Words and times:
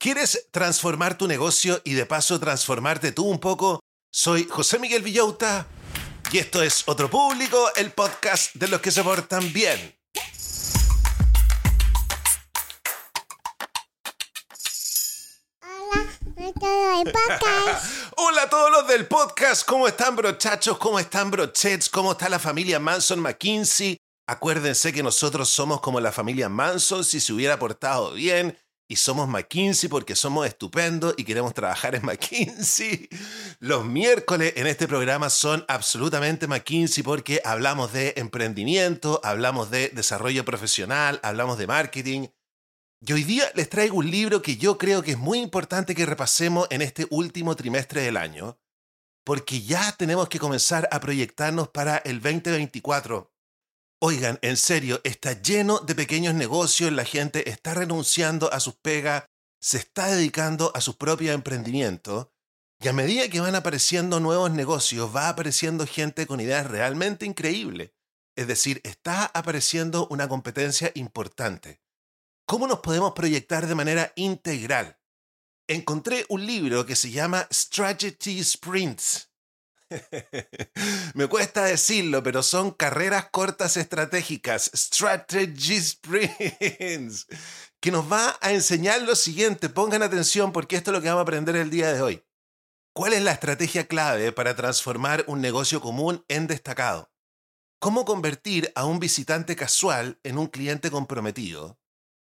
¿Quieres 0.00 0.46
transformar 0.52 1.18
tu 1.18 1.26
negocio 1.26 1.80
y 1.82 1.94
de 1.94 2.06
paso 2.06 2.38
transformarte 2.38 3.10
tú 3.10 3.24
un 3.24 3.40
poco? 3.40 3.80
Soy 4.12 4.44
José 4.44 4.78
Miguel 4.78 5.02
Villauta 5.02 5.66
y 6.30 6.38
esto 6.38 6.62
es 6.62 6.84
Otro 6.86 7.10
Público, 7.10 7.68
el 7.74 7.90
podcast 7.90 8.54
de 8.54 8.68
los 8.68 8.80
que 8.80 8.92
se 8.92 9.02
portan 9.02 9.52
bien. 9.52 9.98
Hola 18.16 18.42
a 18.42 18.48
todos 18.48 18.70
los 18.70 18.86
del 18.86 19.08
podcast, 19.08 19.66
¿cómo 19.66 19.88
están 19.88 20.14
brochachos? 20.14 20.78
¿Cómo 20.78 21.00
están 21.00 21.32
brochets? 21.32 21.88
¿Cómo 21.88 22.12
está 22.12 22.28
la 22.28 22.38
familia 22.38 22.78
Manson 22.78 23.18
McKinsey? 23.18 23.96
Acuérdense 24.28 24.92
que 24.92 25.02
nosotros 25.02 25.48
somos 25.48 25.80
como 25.80 25.98
la 25.98 26.12
familia 26.12 26.48
Manson 26.48 27.04
si 27.04 27.18
se 27.18 27.32
hubiera 27.32 27.58
portado 27.58 28.12
bien 28.12 28.56
y 28.88 28.96
somos 28.96 29.28
McKinsey 29.28 29.90
porque 29.90 30.16
somos 30.16 30.46
estupendos 30.46 31.14
y 31.18 31.24
queremos 31.24 31.52
trabajar 31.52 31.94
en 31.94 32.04
McKinsey. 32.06 33.08
Los 33.60 33.84
miércoles 33.84 34.54
en 34.56 34.66
este 34.66 34.88
programa 34.88 35.28
son 35.28 35.64
absolutamente 35.68 36.48
McKinsey 36.48 37.02
porque 37.02 37.42
hablamos 37.44 37.92
de 37.92 38.14
emprendimiento, 38.16 39.20
hablamos 39.22 39.70
de 39.70 39.90
desarrollo 39.90 40.44
profesional, 40.46 41.20
hablamos 41.22 41.58
de 41.58 41.66
marketing. 41.66 42.28
Y 43.00 43.12
hoy 43.12 43.24
día 43.24 43.44
les 43.54 43.68
traigo 43.68 43.98
un 43.98 44.10
libro 44.10 44.40
que 44.40 44.56
yo 44.56 44.78
creo 44.78 45.02
que 45.02 45.12
es 45.12 45.18
muy 45.18 45.38
importante 45.38 45.94
que 45.94 46.06
repasemos 46.06 46.66
en 46.70 46.80
este 46.80 47.06
último 47.10 47.54
trimestre 47.54 48.00
del 48.00 48.16
año, 48.16 48.58
porque 49.22 49.60
ya 49.60 49.92
tenemos 49.92 50.30
que 50.30 50.38
comenzar 50.38 50.88
a 50.90 50.98
proyectarnos 50.98 51.68
para 51.68 51.98
el 51.98 52.20
2024. 52.20 53.30
Oigan, 54.00 54.38
en 54.42 54.56
serio, 54.56 55.00
está 55.02 55.32
lleno 55.42 55.80
de 55.80 55.96
pequeños 55.96 56.32
negocios, 56.32 56.92
la 56.92 57.04
gente 57.04 57.50
está 57.50 57.74
renunciando 57.74 58.52
a 58.52 58.60
sus 58.60 58.74
pegas, 58.74 59.24
se 59.60 59.78
está 59.78 60.06
dedicando 60.06 60.70
a 60.76 60.80
sus 60.80 60.94
propios 60.94 61.34
emprendimientos, 61.34 62.28
y 62.80 62.86
a 62.86 62.92
medida 62.92 63.28
que 63.28 63.40
van 63.40 63.56
apareciendo 63.56 64.20
nuevos 64.20 64.52
negocios, 64.52 65.14
va 65.14 65.28
apareciendo 65.28 65.84
gente 65.84 66.28
con 66.28 66.40
ideas 66.40 66.68
realmente 66.68 67.26
increíbles. 67.26 67.90
Es 68.36 68.46
decir, 68.46 68.80
está 68.84 69.26
apareciendo 69.26 70.06
una 70.10 70.28
competencia 70.28 70.92
importante. 70.94 71.80
¿Cómo 72.46 72.68
nos 72.68 72.78
podemos 72.78 73.14
proyectar 73.14 73.66
de 73.66 73.74
manera 73.74 74.12
integral? 74.14 74.96
Encontré 75.66 76.24
un 76.28 76.46
libro 76.46 76.86
que 76.86 76.94
se 76.94 77.10
llama 77.10 77.48
Strategy 77.52 78.44
Sprints 78.44 79.27
Me 81.14 81.26
cuesta 81.26 81.64
decirlo, 81.64 82.22
pero 82.22 82.42
son 82.42 82.70
carreras 82.70 83.28
cortas 83.30 83.76
estratégicas, 83.76 84.70
strategy 84.74 85.80
sprints, 85.80 87.26
que 87.80 87.90
nos 87.90 88.10
va 88.10 88.36
a 88.40 88.52
enseñar 88.52 89.02
lo 89.02 89.14
siguiente. 89.14 89.68
Pongan 89.68 90.02
atención 90.02 90.52
porque 90.52 90.76
esto 90.76 90.90
es 90.90 90.96
lo 90.96 91.02
que 91.02 91.08
vamos 91.08 91.20
a 91.20 91.22
aprender 91.22 91.56
el 91.56 91.70
día 91.70 91.92
de 91.92 92.02
hoy. 92.02 92.24
¿Cuál 92.94 93.12
es 93.12 93.22
la 93.22 93.32
estrategia 93.32 93.86
clave 93.86 94.32
para 94.32 94.56
transformar 94.56 95.24
un 95.28 95.40
negocio 95.40 95.80
común 95.80 96.24
en 96.28 96.46
destacado? 96.46 97.12
¿Cómo 97.80 98.04
convertir 98.04 98.72
a 98.74 98.86
un 98.86 98.98
visitante 98.98 99.54
casual 99.54 100.18
en 100.24 100.36
un 100.36 100.48
cliente 100.48 100.90
comprometido? 100.90 101.78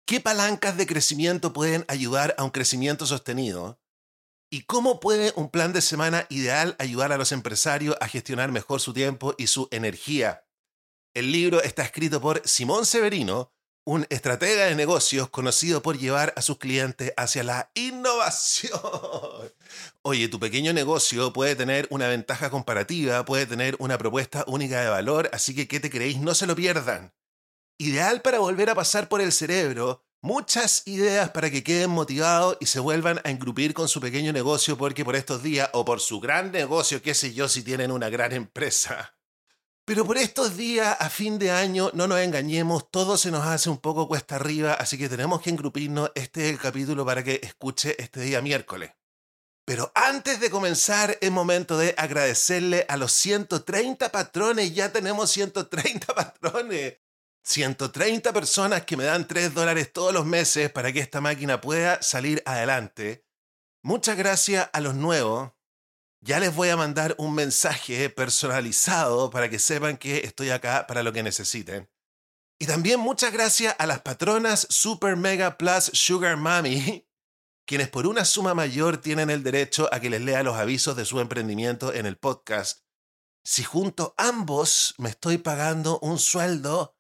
¿Qué 0.07 0.21
palancas 0.21 0.77
de 0.79 0.87
crecimiento 0.87 1.53
pueden 1.53 1.85
ayudar 1.89 2.35
a 2.39 2.45
un 2.45 2.51
crecimiento 2.51 3.05
sostenido? 3.05 3.79
¿Y 4.51 4.63
cómo 4.63 5.01
puede 5.01 5.33
un 5.37 5.51
plan 5.51 5.73
de 5.73 5.81
semana 5.81 6.27
ideal 6.29 6.77
ayudar 6.79 7.13
a 7.13 7.19
los 7.19 7.33
empresarios 7.33 7.97
a 8.01 8.09
gestionar 8.09 8.53
mejor 8.53 8.81
su 8.81 8.93
tiempo 8.93 9.35
y 9.37 9.49
su 9.49 9.69
energía? 9.71 10.47
El 11.15 11.33
libro 11.33 11.63
está 11.63 11.83
escrito 11.83 12.21
por 12.21 12.43
Simón 12.47 12.87
Severino, 12.87 13.53
un 13.87 14.07
estratega 14.09 14.65
de 14.65 14.75
negocios 14.75 15.29
conocido 15.29 15.83
por 15.83 15.99
llevar 15.99 16.33
a 16.37 16.43
sus 16.43 16.59
clientes 16.59 17.13
hacia 17.17 17.45
la 17.45 17.71
innovación. 17.75 18.81
Oye, 20.03 20.29
tu 20.29 20.41
pequeño 20.41 20.73
negocio 20.73 21.33
puede 21.33 21.55
tener 21.55 21.87
una 21.91 22.09
ventaja 22.09 22.51
comparativa, 22.51 23.25
puede 23.25 23.47
tener 23.47 23.77
una 23.79 23.99
propuesta 23.99 24.45
única 24.47 24.81
de 24.81 24.89
valor, 24.89 25.29
así 25.33 25.55
que 25.55 25.69
¿qué 25.69 25.81
te 25.81 25.91
creéis? 25.91 26.19
No 26.19 26.35
se 26.35 26.47
lo 26.47 26.57
pierdan. 26.57 27.13
Ideal 27.79 28.23
para 28.23 28.39
volver 28.39 28.71
a 28.71 28.75
pasar 28.75 29.09
por 29.09 29.21
el 29.21 29.33
cerebro 29.33 30.04
muchas 30.25 30.85
ideas 30.87 31.31
para 31.33 31.51
que 31.51 31.63
queden 31.63 31.91
motivados 31.91 32.57
y 32.59 32.65
se 32.65 32.81
vuelvan 32.81 33.21
a 33.25 33.31
engrupir 33.31 33.75
con 33.75 33.89
su 33.89 34.01
pequeño 34.01 34.33
negocio 34.33 34.79
porque 34.79 35.05
por 35.05 35.17
estos 35.17 35.43
días 35.43 35.69
o 35.75 35.85
por 35.85 36.01
su 36.01 36.19
gran 36.19 36.51
negocio, 36.51 37.03
qué 37.03 37.13
sé 37.13 37.35
yo, 37.35 37.47
si 37.47 37.63
tienen 37.63 37.91
una 37.91 38.09
gran 38.09 38.33
empresa. 38.33 39.15
Pero 39.85 40.07
por 40.07 40.17
estos 40.17 40.57
días, 40.57 40.97
a 40.99 41.11
fin 41.11 41.39
de 41.39 41.51
año, 41.51 41.91
no 41.93 42.07
nos 42.07 42.21
engañemos, 42.21 42.91
todo 42.91 43.19
se 43.19 43.31
nos 43.31 43.47
hace 43.47 43.69
un 43.69 43.77
poco 43.77 44.09
cuesta 44.09 44.37
arriba, 44.37 44.73
así 44.73 44.97
que 44.97 45.11
tenemos 45.11 45.43
que 45.43 45.51
engrupirnos. 45.51 46.11
Este 46.15 46.47
es 46.47 46.53
el 46.53 46.59
capítulo 46.59 47.05
para 47.05 47.23
que 47.23 47.41
escuche 47.43 47.95
este 48.03 48.23
día 48.23 48.41
miércoles. 48.41 48.93
Pero 49.67 49.93
antes 49.95 50.41
de 50.41 50.49
comenzar, 50.49 51.19
es 51.21 51.31
momento 51.31 51.77
de 51.77 51.95
agradecerle 51.99 52.87
a 52.89 52.97
los 52.97 53.13
130 53.13 54.11
patrones. 54.11 54.75
Ya 54.75 54.91
tenemos 54.91 55.31
130 55.31 56.07
patrones. 56.15 56.97
130 57.45 58.33
personas 58.33 58.85
que 58.85 58.97
me 58.97 59.05
dan 59.05 59.29
3 59.29 59.53
dólares 59.53 59.93
todos 59.93 60.15
los 60.15 60.25
meses 60.25 60.71
para 60.73 60.93
que 60.93 61.01
esta 61.01 61.21
máquina 61.21 61.61
pueda 61.61 62.01
salir 62.03 62.43
adelante. 62.47 63.27
Muchas 63.83 64.17
gracias 64.17 64.71
a 64.73 64.81
los 64.81 64.95
nuevos. 64.95 65.53
Ya 66.23 66.41
les 66.41 66.55
voy 66.55 66.71
a 66.71 66.77
mandar 66.77 67.15
un 67.19 67.35
mensaje 67.35 68.09
personalizado 68.09 69.29
para 69.29 69.51
que 69.51 69.59
sepan 69.59 69.99
que 69.99 70.25
estoy 70.25 70.49
acá 70.49 70.87
para 70.87 71.03
lo 71.03 71.13
que 71.13 71.23
necesiten. 71.23 71.91
Y 72.59 72.65
también 72.65 72.99
muchas 72.99 73.31
gracias 73.31 73.77
a 73.79 73.87
las 73.87 74.01
patronas 74.01 74.67
Super 74.71 75.17
Mega 75.17 75.59
Plus 75.59 75.91
Sugar 75.93 76.39
Mami, 76.39 77.07
quienes 77.67 77.91
por 77.91 78.07
una 78.07 78.25
suma 78.25 78.55
mayor 78.55 78.97
tienen 78.97 79.29
el 79.29 79.43
derecho 79.43 79.87
a 79.93 80.01
que 80.01 80.09
les 80.09 80.23
lea 80.23 80.43
los 80.43 80.57
avisos 80.57 80.97
de 80.97 81.05
su 81.05 81.21
emprendimiento 81.21 81.93
en 81.93 82.07
el 82.07 82.17
podcast. 82.17 82.85
Si 83.45 83.63
junto 83.63 84.15
ambos 84.17 84.95
me 84.97 85.11
estoy 85.11 85.37
pagando 85.37 85.99
un 85.99 86.19
sueldo 86.19 86.94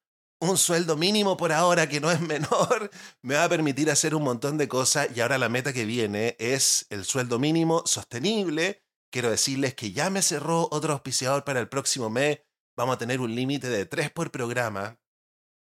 un 0.48 0.58
sueldo 0.58 0.96
mínimo 0.96 1.36
por 1.36 1.52
ahora 1.52 1.88
que 1.88 2.00
no 2.00 2.10
es 2.10 2.20
menor, 2.20 2.90
me 3.22 3.34
va 3.34 3.44
a 3.44 3.48
permitir 3.48 3.90
hacer 3.90 4.14
un 4.14 4.22
montón 4.22 4.58
de 4.58 4.68
cosas 4.68 5.08
y 5.14 5.20
ahora 5.20 5.38
la 5.38 5.48
meta 5.48 5.72
que 5.72 5.84
viene 5.84 6.36
es 6.38 6.86
el 6.90 7.04
sueldo 7.04 7.38
mínimo 7.38 7.82
sostenible. 7.86 8.82
Quiero 9.12 9.30
decirles 9.30 9.74
que 9.74 9.92
ya 9.92 10.10
me 10.10 10.22
cerró 10.22 10.68
otro 10.72 10.92
auspiciador 10.92 11.44
para 11.44 11.60
el 11.60 11.68
próximo 11.68 12.10
mes. 12.10 12.40
Vamos 12.76 12.96
a 12.96 12.98
tener 12.98 13.20
un 13.20 13.34
límite 13.34 13.68
de 13.68 13.86
tres 13.86 14.10
por 14.10 14.30
programa. 14.30 14.98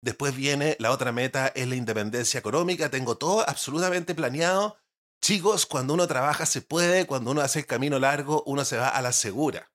Después 0.02 0.36
viene 0.36 0.76
la 0.78 0.92
otra 0.92 1.10
meta, 1.10 1.48
es 1.48 1.66
la 1.66 1.74
independencia 1.74 2.38
económica. 2.38 2.90
Tengo 2.90 3.16
todo 3.18 3.48
absolutamente 3.48 4.14
planeado. 4.14 4.78
Chicos, 5.20 5.66
cuando 5.66 5.94
uno 5.94 6.06
trabaja 6.06 6.46
se 6.46 6.62
puede, 6.62 7.06
cuando 7.06 7.32
uno 7.32 7.40
hace 7.40 7.58
el 7.58 7.66
camino 7.66 7.98
largo, 7.98 8.42
uno 8.46 8.64
se 8.64 8.76
va 8.76 8.88
a 8.88 9.02
la 9.02 9.12
segura. 9.12 9.72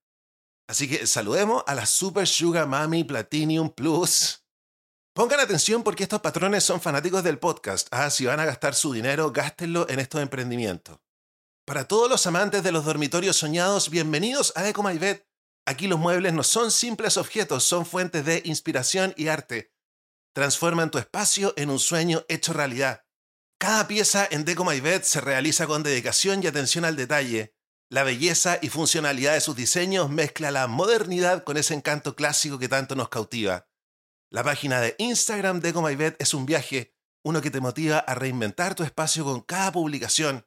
Así 0.68 0.90
que 0.90 1.06
saludemos 1.06 1.64
a 1.68 1.76
la 1.76 1.86
Super 1.86 2.28
Sugar 2.28 2.68
Mami 2.68 3.04
Platinum 3.04 3.70
Plus 3.70 4.45
Pongan 5.16 5.40
atención 5.40 5.81
porque 5.81 6.03
estos 6.03 6.20
patrones 6.20 6.66
son 6.66 6.81
fanáticos 6.81 7.24
del 7.24 7.40
podcast. 7.40 7.88
Ah, 7.92 8.09
si 8.09 8.26
van 8.26 8.42
a 8.42 8.46
gastar 8.46 8.76
su 8.76 8.92
dinero, 8.92 9.31
gástenlo 9.31 9.88
en 9.88 10.00
estos 10.00 10.22
emprendimientos. 10.22 11.00
Para 11.66 11.88
todos 11.88 12.09
los 12.09 12.28
amantes 12.28 12.64
de 12.64 12.74
los 12.74 12.84
dormitorios 12.84 13.38
soñados, 13.38 13.90
bienvenidos 13.90 14.52
a 14.58 14.64
Bed. 14.64 15.22
Aquí 15.66 15.88
los 15.88 16.00
muebles 16.00 16.34
no 16.34 16.44
son 16.44 16.70
simples 16.70 17.16
objetos, 17.16 17.64
son 17.64 17.86
fuentes 17.86 18.26
de 18.26 18.42
inspiración 18.44 19.14
y 19.16 19.30
arte. 19.30 19.72
Transforman 20.34 20.92
tu 20.92 20.98
espacio 20.98 21.53
en 21.56 21.70
un 21.70 21.80
sueño 21.80 22.26
hecho 22.28 22.52
realidad. 22.52 23.06
Cada 23.58 23.88
pieza 23.88 24.28
en 24.30 24.44
Deco 24.44 24.66
My 24.66 24.82
Bed 24.82 25.03
se 25.03 25.22
realiza 25.22 25.66
con 25.66 25.82
dedicación 25.82 26.44
y 26.44 26.47
atención 26.47 26.84
al 26.84 26.97
detalle. 26.97 27.56
La 27.90 28.03
belleza 28.03 28.59
y 28.62 28.68
funcionalidad 28.68 29.36
de 29.36 29.40
sus 29.40 29.56
diseños 29.56 30.09
mezcla 30.09 30.52
la 30.52 30.68
modernidad 30.68 31.46
con 31.46 31.56
ese 31.56 31.74
encanto 31.74 32.18
clásico 32.18 32.59
que 32.59 32.68
tanto 32.68 32.96
nos 32.96 33.08
cautiva. 33.08 33.70
La 34.35 34.44
página 34.44 34.81
de 34.81 34.96
Instagram 34.97 35.62
de 35.62 35.72
Bed 35.96 36.16
es 36.19 36.34
un 36.34 36.46
viaje, 36.46 36.94
uno 37.23 37.40
que 37.41 37.51
te 37.51 37.62
motiva 37.62 38.00
a 38.00 38.16
reinventar 38.16 38.75
tu 38.75 38.84
espacio 38.84 39.23
con 39.23 39.40
cada 39.40 39.72
publicación. 39.72 40.46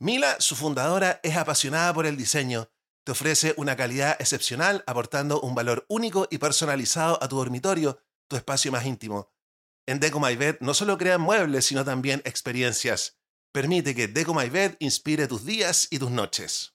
Mila, 0.00 0.40
su 0.40 0.56
fundadora, 0.56 1.20
es 1.22 1.36
apasionada 1.36 1.92
por 1.92 2.06
el 2.06 2.16
diseño. 2.16 2.70
Te 3.04 3.12
ofrece 3.12 3.52
una 3.58 3.76
calidad 3.76 4.16
excepcional, 4.20 4.82
aportando 4.86 5.42
un 5.42 5.54
valor 5.54 5.84
único 5.90 6.26
y 6.30 6.38
personalizado 6.38 7.22
a 7.22 7.28
tu 7.28 7.36
dormitorio, 7.36 8.00
tu 8.26 8.36
espacio 8.36 8.72
más 8.72 8.86
íntimo. 8.86 9.30
En 9.84 10.00
Deco 10.00 10.18
no 10.60 10.72
solo 10.72 10.96
crean 10.96 11.20
muebles, 11.20 11.66
sino 11.66 11.84
también 11.84 12.22
experiencias. 12.24 13.18
Permite 13.52 13.94
que 13.94 14.08
Deco 14.08 14.34
inspire 14.78 15.26
tus 15.26 15.44
días 15.44 15.88
y 15.90 15.98
tus 15.98 16.10
noches. 16.10 16.72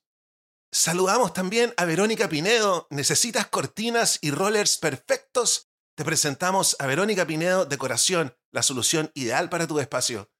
Saludamos 0.71 1.33
también 1.33 1.73
a 1.75 1.85
Verónica 1.85 2.29
Pinedo. 2.29 2.85
¿Necesitas 2.91 3.47
cortinas 3.47 4.19
y 4.21 4.29
rollers 4.29 4.77
perfectos? 4.77 5.70
Te 6.01 6.05
presentamos 6.05 6.75
a 6.79 6.87
Verónica 6.87 7.27
Pinedo 7.27 7.65
Decoración, 7.65 8.35
la 8.51 8.63
solución 8.63 9.11
ideal 9.13 9.49
para 9.49 9.67
tu 9.67 9.79
espacio. 9.79 10.31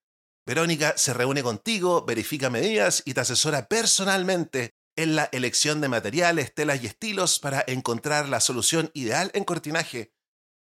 Verónica 0.44 0.96
se 0.98 1.14
reúne 1.14 1.44
contigo, 1.44 2.04
verifica 2.04 2.50
medidas 2.50 3.04
y 3.06 3.14
te 3.14 3.22
asesora 3.22 3.68
personalmente 3.68 4.74
en 4.96 5.16
la 5.16 5.30
elección 5.32 5.80
de 5.80 5.88
materiales, 5.88 6.56
telas 6.56 6.82
y 6.82 6.88
estilos 6.88 7.38
para 7.38 7.64
encontrar 7.68 8.28
la 8.28 8.40
solución 8.40 8.90
ideal 8.96 9.30
en 9.36 9.44
cortinaje. 9.44 10.16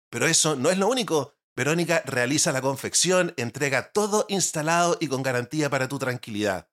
Pero 0.09 0.25
eso 0.25 0.55
no 0.55 0.71
es 0.71 0.79
lo 0.79 0.87
único. 0.87 1.35
Verónica 1.55 2.01
realiza 2.07 2.51
la 2.51 2.61
confección, 2.63 3.35
entrega 3.37 3.91
todo 3.91 4.25
instalado 4.27 4.97
y 4.99 5.07
con 5.07 5.21
garantía 5.21 5.69
para 5.69 5.87
tu 5.87 5.99
tranquilidad. 5.99 6.67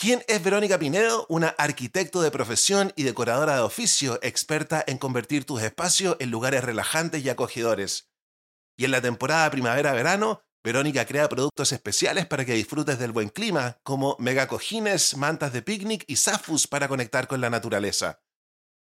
¿Quién 0.00 0.24
es 0.28 0.42
Verónica 0.42 0.78
Pinedo? 0.78 1.26
Una 1.28 1.48
arquitecto 1.48 2.22
de 2.22 2.30
profesión 2.30 2.94
y 2.96 3.02
decoradora 3.02 3.56
de 3.56 3.60
oficio, 3.60 4.18
experta 4.22 4.82
en 4.86 4.96
convertir 4.96 5.44
tus 5.44 5.60
espacios 5.60 6.16
en 6.20 6.30
lugares 6.30 6.64
relajantes 6.64 7.22
y 7.22 7.28
acogedores. 7.28 8.08
Y 8.78 8.86
en 8.86 8.92
la 8.92 9.02
temporada 9.02 9.50
primavera-verano, 9.50 10.40
Verónica 10.64 11.04
crea 11.04 11.28
productos 11.28 11.72
especiales 11.72 12.24
para 12.24 12.46
que 12.46 12.54
disfrutes 12.54 12.98
del 12.98 13.12
buen 13.12 13.28
clima, 13.28 13.76
como 13.82 14.16
megacojines, 14.18 15.18
mantas 15.18 15.52
de 15.52 15.60
picnic 15.60 16.04
y 16.06 16.16
zafus 16.16 16.66
para 16.66 16.88
conectar 16.88 17.28
con 17.28 17.42
la 17.42 17.50
naturaleza. 17.50 18.22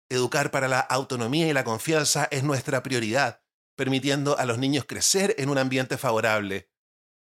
Educar 0.10 0.52
para 0.52 0.68
la 0.68 0.80
autonomía 0.80 1.48
y 1.48 1.54
la 1.54 1.64
confianza 1.64 2.28
es 2.30 2.44
nuestra 2.44 2.84
prioridad, 2.84 3.42
permitiendo 3.76 4.38
a 4.38 4.46
los 4.46 4.60
niños 4.60 4.86
crecer 4.86 5.36
en 5.40 5.50
un 5.50 5.58
ambiente 5.58 5.98
favorable. 5.98 6.70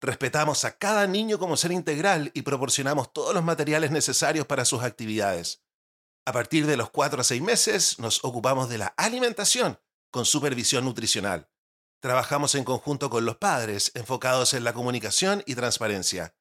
Respetamos 0.00 0.64
a 0.64 0.76
cada 0.78 1.06
niño 1.06 1.38
como 1.38 1.56
ser 1.56 1.70
integral 1.70 2.32
y 2.34 2.42
proporcionamos 2.42 3.12
todos 3.12 3.34
los 3.34 3.44
materiales 3.44 3.92
necesarios 3.92 4.46
para 4.46 4.64
sus 4.64 4.82
actividades. 4.82 5.62
A 6.26 6.32
partir 6.32 6.66
de 6.66 6.76
los 6.76 6.90
4 6.90 7.20
a 7.20 7.24
6 7.24 7.40
meses 7.40 7.98
nos 8.00 8.24
ocupamos 8.24 8.68
de 8.68 8.78
la 8.78 8.94
alimentación 8.96 9.78
con 10.10 10.24
supervisión 10.24 10.84
nutricional. 10.84 11.48
Trabajamos 12.00 12.56
en 12.56 12.64
conjunto 12.64 13.10
con 13.10 13.24
los 13.24 13.36
padres, 13.36 13.92
enfocados 13.94 14.54
en 14.54 14.64
la 14.64 14.72
comunicación 14.72 15.44
y 15.46 15.54
transparencia. 15.54 16.34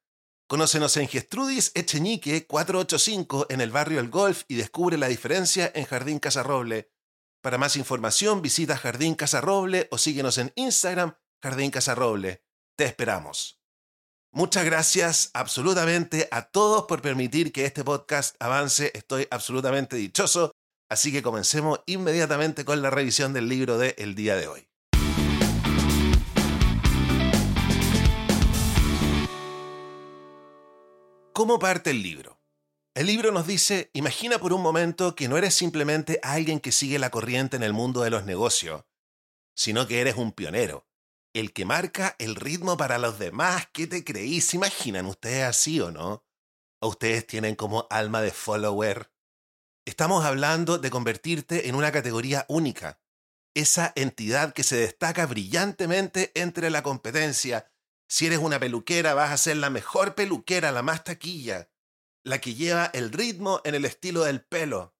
Conócenos 0.52 0.98
en 0.98 1.08
Gestrudis 1.08 1.72
Echeñique 1.74 2.46
485 2.46 3.46
en 3.48 3.62
el 3.62 3.70
barrio 3.70 4.00
El 4.00 4.10
Golf 4.10 4.42
y 4.48 4.56
descubre 4.56 4.98
la 4.98 5.08
diferencia 5.08 5.72
en 5.74 5.86
Jardín 5.86 6.18
Casarroble. 6.18 6.92
Para 7.40 7.56
más 7.56 7.74
información 7.76 8.42
visita 8.42 8.76
Jardín 8.76 9.14
Casarroble 9.14 9.88
o 9.90 9.96
síguenos 9.96 10.36
en 10.36 10.52
Instagram 10.54 11.14
Jardín 11.42 11.70
Casarroble. 11.70 12.44
Te 12.76 12.84
esperamos. 12.84 13.62
Muchas 14.30 14.66
gracias 14.66 15.30
absolutamente 15.32 16.28
a 16.30 16.42
todos 16.42 16.84
por 16.84 17.00
permitir 17.00 17.50
que 17.50 17.64
este 17.64 17.82
podcast 17.82 18.36
avance. 18.38 18.92
Estoy 18.92 19.26
absolutamente 19.30 19.96
dichoso. 19.96 20.52
Así 20.90 21.12
que 21.12 21.22
comencemos 21.22 21.80
inmediatamente 21.86 22.66
con 22.66 22.82
la 22.82 22.90
revisión 22.90 23.32
del 23.32 23.48
libro 23.48 23.78
de 23.78 23.94
el 23.96 24.14
día 24.14 24.36
de 24.36 24.48
hoy. 24.48 24.71
¿Cómo 31.32 31.58
parte 31.58 31.90
el 31.90 32.02
libro? 32.02 32.42
El 32.94 33.06
libro 33.06 33.32
nos 33.32 33.46
dice, 33.46 33.90
imagina 33.94 34.38
por 34.38 34.52
un 34.52 34.60
momento 34.60 35.14
que 35.14 35.28
no 35.28 35.38
eres 35.38 35.54
simplemente 35.54 36.20
alguien 36.22 36.60
que 36.60 36.72
sigue 36.72 36.98
la 36.98 37.08
corriente 37.08 37.56
en 37.56 37.62
el 37.62 37.72
mundo 37.72 38.02
de 38.02 38.10
los 38.10 38.26
negocios, 38.26 38.84
sino 39.56 39.86
que 39.86 40.02
eres 40.02 40.16
un 40.16 40.32
pionero, 40.32 40.86
el 41.32 41.54
que 41.54 41.64
marca 41.64 42.16
el 42.18 42.34
ritmo 42.34 42.76
para 42.76 42.98
los 42.98 43.18
demás. 43.18 43.66
¿Qué 43.72 43.86
te 43.86 44.04
creís? 44.04 44.44
¿Se 44.44 44.58
imaginan 44.58 45.06
ustedes 45.06 45.44
así 45.44 45.80
o 45.80 45.90
no? 45.90 46.22
¿O 46.82 46.88
ustedes 46.88 47.26
tienen 47.26 47.54
como 47.54 47.86
alma 47.88 48.20
de 48.20 48.30
follower? 48.30 49.10
Estamos 49.86 50.26
hablando 50.26 50.76
de 50.76 50.90
convertirte 50.90 51.68
en 51.68 51.76
una 51.76 51.92
categoría 51.92 52.44
única, 52.50 53.00
esa 53.54 53.94
entidad 53.96 54.52
que 54.52 54.64
se 54.64 54.76
destaca 54.76 55.24
brillantemente 55.24 56.30
entre 56.34 56.68
la 56.68 56.82
competencia 56.82 57.71
si 58.12 58.26
eres 58.26 58.40
una 58.40 58.60
peluquera, 58.60 59.14
vas 59.14 59.30
a 59.30 59.38
ser 59.38 59.56
la 59.56 59.70
mejor 59.70 60.14
peluquera, 60.14 60.70
la 60.70 60.82
más 60.82 61.02
taquilla, 61.02 61.70
la 62.24 62.42
que 62.42 62.54
lleva 62.54 62.90
el 62.92 63.10
ritmo 63.10 63.62
en 63.64 63.74
el 63.74 63.86
estilo 63.86 64.24
del 64.24 64.44
pelo. 64.44 64.94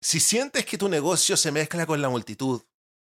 Si 0.00 0.18
sientes 0.18 0.66
que 0.66 0.76
tu 0.76 0.88
negocio 0.88 1.36
se 1.36 1.52
mezcla 1.52 1.86
con 1.86 2.02
la 2.02 2.08
multitud, 2.08 2.64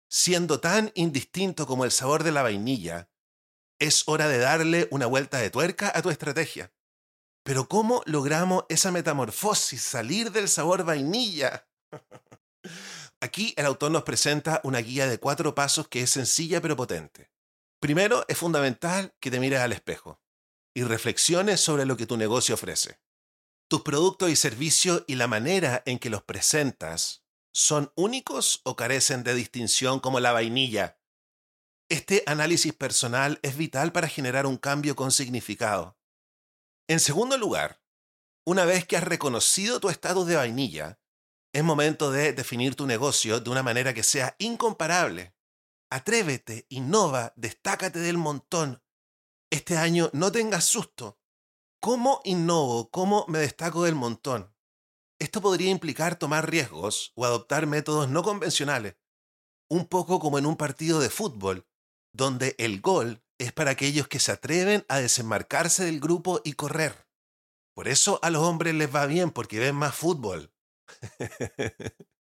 siendo 0.07 0.59
tan 0.59 0.91
indistinto 0.93 1.65
como 1.65 1.83
el 1.83 1.89
sabor 1.89 2.21
de 2.21 2.31
la 2.31 2.43
vainilla, 2.43 3.09
es 3.79 4.03
hora 4.05 4.27
de 4.27 4.37
darle 4.37 4.87
una 4.91 5.07
vuelta 5.07 5.39
de 5.39 5.49
tuerca 5.49 5.91
a 5.95 6.03
tu 6.03 6.11
estrategia. 6.11 6.71
Pero 7.41 7.67
¿cómo 7.67 8.03
logramos 8.05 8.65
esa 8.69 8.91
metamorfosis, 8.91 9.81
salir 9.81 10.31
del 10.31 10.47
sabor 10.47 10.83
vainilla? 10.83 11.67
Aquí 13.19 13.55
el 13.57 13.65
autor 13.65 13.89
nos 13.89 14.03
presenta 14.03 14.61
una 14.63 14.77
guía 14.77 15.07
de 15.07 15.17
cuatro 15.17 15.55
pasos 15.55 15.87
que 15.87 16.03
es 16.03 16.11
sencilla 16.11 16.61
pero 16.61 16.75
potente. 16.75 17.32
Primero, 17.83 18.23
es 18.29 18.37
fundamental 18.37 19.13
que 19.19 19.29
te 19.29 19.41
mires 19.41 19.59
al 19.59 19.73
espejo 19.73 20.21
y 20.73 20.83
reflexiones 20.83 21.59
sobre 21.59 21.85
lo 21.85 21.97
que 21.97 22.05
tu 22.05 22.15
negocio 22.15 22.55
ofrece. 22.55 23.01
Tus 23.69 23.81
productos 23.81 24.29
y 24.29 24.37
servicios 24.37 25.03
y 25.05 25.15
la 25.15 25.27
manera 25.27 25.83
en 25.85 25.99
que 25.99 26.09
los 26.09 26.23
presentas 26.23 27.25
son 27.53 27.91
únicos 27.97 28.61
o 28.63 28.77
carecen 28.77 29.25
de 29.25 29.35
distinción 29.35 29.99
como 29.99 30.21
la 30.21 30.31
vainilla. 30.31 30.97
Este 31.89 32.23
análisis 32.25 32.71
personal 32.71 33.39
es 33.41 33.57
vital 33.57 33.91
para 33.91 34.07
generar 34.07 34.45
un 34.45 34.55
cambio 34.55 34.95
con 34.95 35.11
significado. 35.11 35.97
En 36.87 37.01
segundo 37.01 37.37
lugar, 37.37 37.81
una 38.45 38.63
vez 38.63 38.87
que 38.87 38.95
has 38.95 39.03
reconocido 39.03 39.81
tu 39.81 39.89
estatus 39.89 40.25
de 40.25 40.37
vainilla, 40.37 41.01
es 41.51 41.65
momento 41.65 42.11
de 42.13 42.31
definir 42.31 42.75
tu 42.75 42.87
negocio 42.87 43.41
de 43.41 43.49
una 43.49 43.61
manera 43.61 43.93
que 43.93 44.03
sea 44.03 44.37
incomparable 44.39 45.33
Atrévete, 45.93 46.65
innova, 46.69 47.33
destácate 47.35 47.99
del 47.99 48.17
montón. 48.17 48.81
Este 49.51 49.77
año 49.77 50.09
no 50.11 50.31
tengas 50.31 50.65
susto. 50.65 51.19
¿Cómo 51.79 52.19
innovo? 52.23 52.89
¿Cómo 52.89 53.25
me 53.27 53.37
destaco 53.37 53.83
del 53.83 53.93
montón? 53.93 54.55
Esto 55.19 55.39
podría 55.39 55.69
implicar 55.69 56.15
tomar 56.15 56.49
riesgos 56.49 57.13
o 57.13 57.25
adoptar 57.25 57.67
métodos 57.67 58.09
no 58.09 58.23
convencionales, 58.23 58.95
un 59.69 59.85
poco 59.85 60.19
como 60.19 60.39
en 60.39 60.47
un 60.47 60.57
partido 60.57 60.99
de 60.99 61.11
fútbol, 61.11 61.67
donde 62.11 62.55
el 62.57 62.81
gol 62.81 63.23
es 63.37 63.53
para 63.53 63.69
aquellos 63.69 64.07
que 64.07 64.17
se 64.17 64.31
atreven 64.31 64.87
a 64.89 64.97
desenmarcarse 64.97 65.85
del 65.85 65.99
grupo 65.99 66.41
y 66.43 66.53
correr. 66.53 67.07
Por 67.75 67.87
eso 67.87 68.17
a 68.23 68.31
los 68.31 68.41
hombres 68.41 68.73
les 68.73 68.93
va 68.93 69.05
bien 69.05 69.29
porque 69.29 69.59
ven 69.59 69.75
más 69.75 69.93
fútbol. 69.93 70.51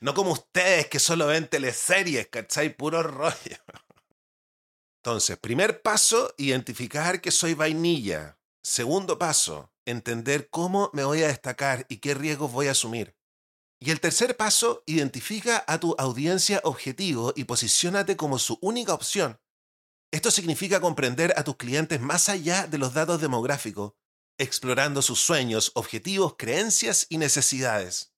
No 0.00 0.14
como 0.14 0.32
ustedes 0.32 0.88
que 0.88 0.98
solo 0.98 1.26
ven 1.26 1.48
teleseries, 1.48 2.28
¿cachai? 2.28 2.76
Puro 2.76 3.02
rollo. 3.02 3.56
Entonces, 5.02 5.36
primer 5.38 5.82
paso, 5.82 6.34
identificar 6.36 7.20
que 7.20 7.30
soy 7.30 7.54
vainilla. 7.54 8.38
Segundo 8.62 9.18
paso, 9.18 9.72
entender 9.84 10.50
cómo 10.50 10.90
me 10.92 11.04
voy 11.04 11.22
a 11.22 11.28
destacar 11.28 11.86
y 11.88 11.98
qué 11.98 12.14
riesgos 12.14 12.50
voy 12.50 12.66
a 12.66 12.72
asumir. 12.72 13.16
Y 13.78 13.90
el 13.90 14.00
tercer 14.00 14.36
paso, 14.36 14.82
identifica 14.86 15.62
a 15.66 15.78
tu 15.78 15.94
audiencia 15.98 16.60
objetivo 16.64 17.32
y 17.36 17.44
posiciónate 17.44 18.16
como 18.16 18.38
su 18.38 18.58
única 18.60 18.94
opción. 18.94 19.38
Esto 20.10 20.30
significa 20.30 20.80
comprender 20.80 21.34
a 21.36 21.44
tus 21.44 21.56
clientes 21.56 22.00
más 22.00 22.28
allá 22.28 22.66
de 22.66 22.78
los 22.78 22.94
datos 22.94 23.20
demográficos, 23.20 23.92
explorando 24.38 25.02
sus 25.02 25.20
sueños, 25.20 25.72
objetivos, 25.74 26.34
creencias 26.36 27.06
y 27.08 27.18
necesidades. 27.18 28.15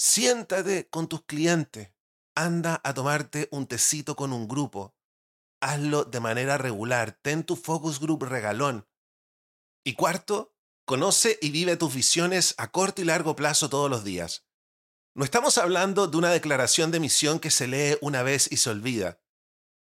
Siéntate 0.00 0.88
con 0.88 1.08
tus 1.08 1.24
clientes. 1.24 1.90
Anda 2.36 2.80
a 2.84 2.94
tomarte 2.94 3.48
un 3.50 3.66
tecito 3.66 4.14
con 4.14 4.32
un 4.32 4.46
grupo. 4.46 4.94
Hazlo 5.60 6.04
de 6.04 6.20
manera 6.20 6.56
regular. 6.56 7.18
Ten 7.20 7.42
tu 7.42 7.56
focus 7.56 7.98
group 7.98 8.22
regalón. 8.22 8.86
Y 9.82 9.94
cuarto, 9.94 10.54
conoce 10.84 11.36
y 11.42 11.50
vive 11.50 11.76
tus 11.76 11.96
visiones 11.96 12.54
a 12.58 12.70
corto 12.70 13.02
y 13.02 13.06
largo 13.06 13.34
plazo 13.34 13.68
todos 13.68 13.90
los 13.90 14.04
días. 14.04 14.46
No 15.16 15.24
estamos 15.24 15.58
hablando 15.58 16.06
de 16.06 16.16
una 16.16 16.30
declaración 16.30 16.92
de 16.92 17.00
misión 17.00 17.40
que 17.40 17.50
se 17.50 17.66
lee 17.66 17.98
una 18.00 18.22
vez 18.22 18.46
y 18.52 18.58
se 18.58 18.70
olvida. 18.70 19.20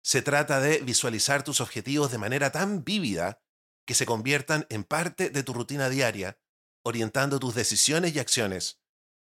Se 0.04 0.22
trata 0.22 0.60
de 0.60 0.80
visualizar 0.80 1.46
tus 1.46 1.62
objetivos 1.62 2.12
de 2.12 2.18
manera 2.18 2.52
tan 2.52 2.84
vívida 2.84 3.42
que 3.88 3.94
se 3.94 4.06
conviertan 4.06 4.68
en 4.68 4.84
parte 4.84 5.30
de 5.30 5.44
tu 5.44 5.54
rutina 5.54 5.88
diaria, 5.88 6.38
orientando 6.84 7.40
tus 7.40 7.56
decisiones 7.56 8.14
y 8.14 8.20
acciones 8.20 8.81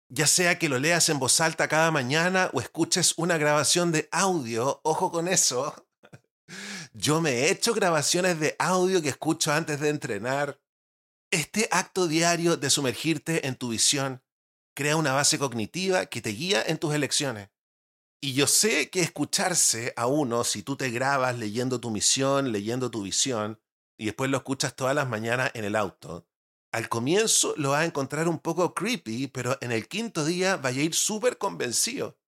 ya 0.10 0.28
sea 0.28 0.60
que 0.60 0.70
lo 0.70 0.80
leas 0.80 1.10
en 1.10 1.20
voz 1.20 1.40
alta 1.42 1.68
cada 1.68 1.92
mañana 1.92 2.50
o 2.54 2.62
escuches 2.62 3.14
una 3.18 3.38
grabación 3.38 3.92
de 3.92 4.08
audio, 4.12 4.82
ojo 4.84 5.12
con 5.12 5.28
eso. 5.28 5.88
Yo 6.94 7.22
me 7.22 7.32
he 7.32 7.52
hecho 7.52 7.74
grabaciones 7.74 8.40
de 8.40 8.56
audio 8.60 9.02
que 9.02 9.10
escucho 9.10 9.52
antes 9.52 9.80
de 9.80 9.90
entrenar. 9.90 10.62
Este 11.32 11.68
acto 11.72 12.08
diario 12.08 12.56
de 12.56 12.70
sumergirte 12.70 13.48
en 13.48 13.56
tu 13.56 13.70
visión 13.70 14.24
crea 14.76 14.96
una 14.96 15.14
base 15.14 15.40
cognitiva 15.40 16.06
que 16.06 16.22
te 16.22 16.30
guía 16.30 16.64
en 16.66 16.78
tus 16.78 16.94
elecciones. 16.94 17.50
Y 18.22 18.34
yo 18.34 18.48
sé 18.48 18.90
que 18.90 19.02
escucharse 19.02 19.94
a 19.96 20.08
uno, 20.08 20.44
si 20.44 20.64
tú 20.64 20.76
te 20.76 20.90
grabas 20.90 21.38
leyendo 21.38 21.80
tu 21.80 21.92
misión, 21.92 22.52
leyendo 22.52 22.90
tu 22.92 23.04
visión, 23.04 23.60
y 23.98 24.06
después 24.06 24.30
lo 24.30 24.38
escuchas 24.38 24.76
todas 24.76 24.96
las 24.96 25.08
mañanas 25.08 25.52
en 25.54 25.64
el 25.64 25.76
auto, 25.76 26.28
al 26.76 26.90
comienzo 26.90 27.54
lo 27.56 27.70
vas 27.70 27.84
a 27.84 27.86
encontrar 27.86 28.28
un 28.28 28.38
poco 28.38 28.74
creepy, 28.74 29.28
pero 29.28 29.58
en 29.62 29.72
el 29.72 29.88
quinto 29.88 30.26
día 30.26 30.58
vaya 30.58 30.82
a 30.82 30.84
ir 30.84 30.94
súper 30.94 31.38
convencido. 31.38 32.20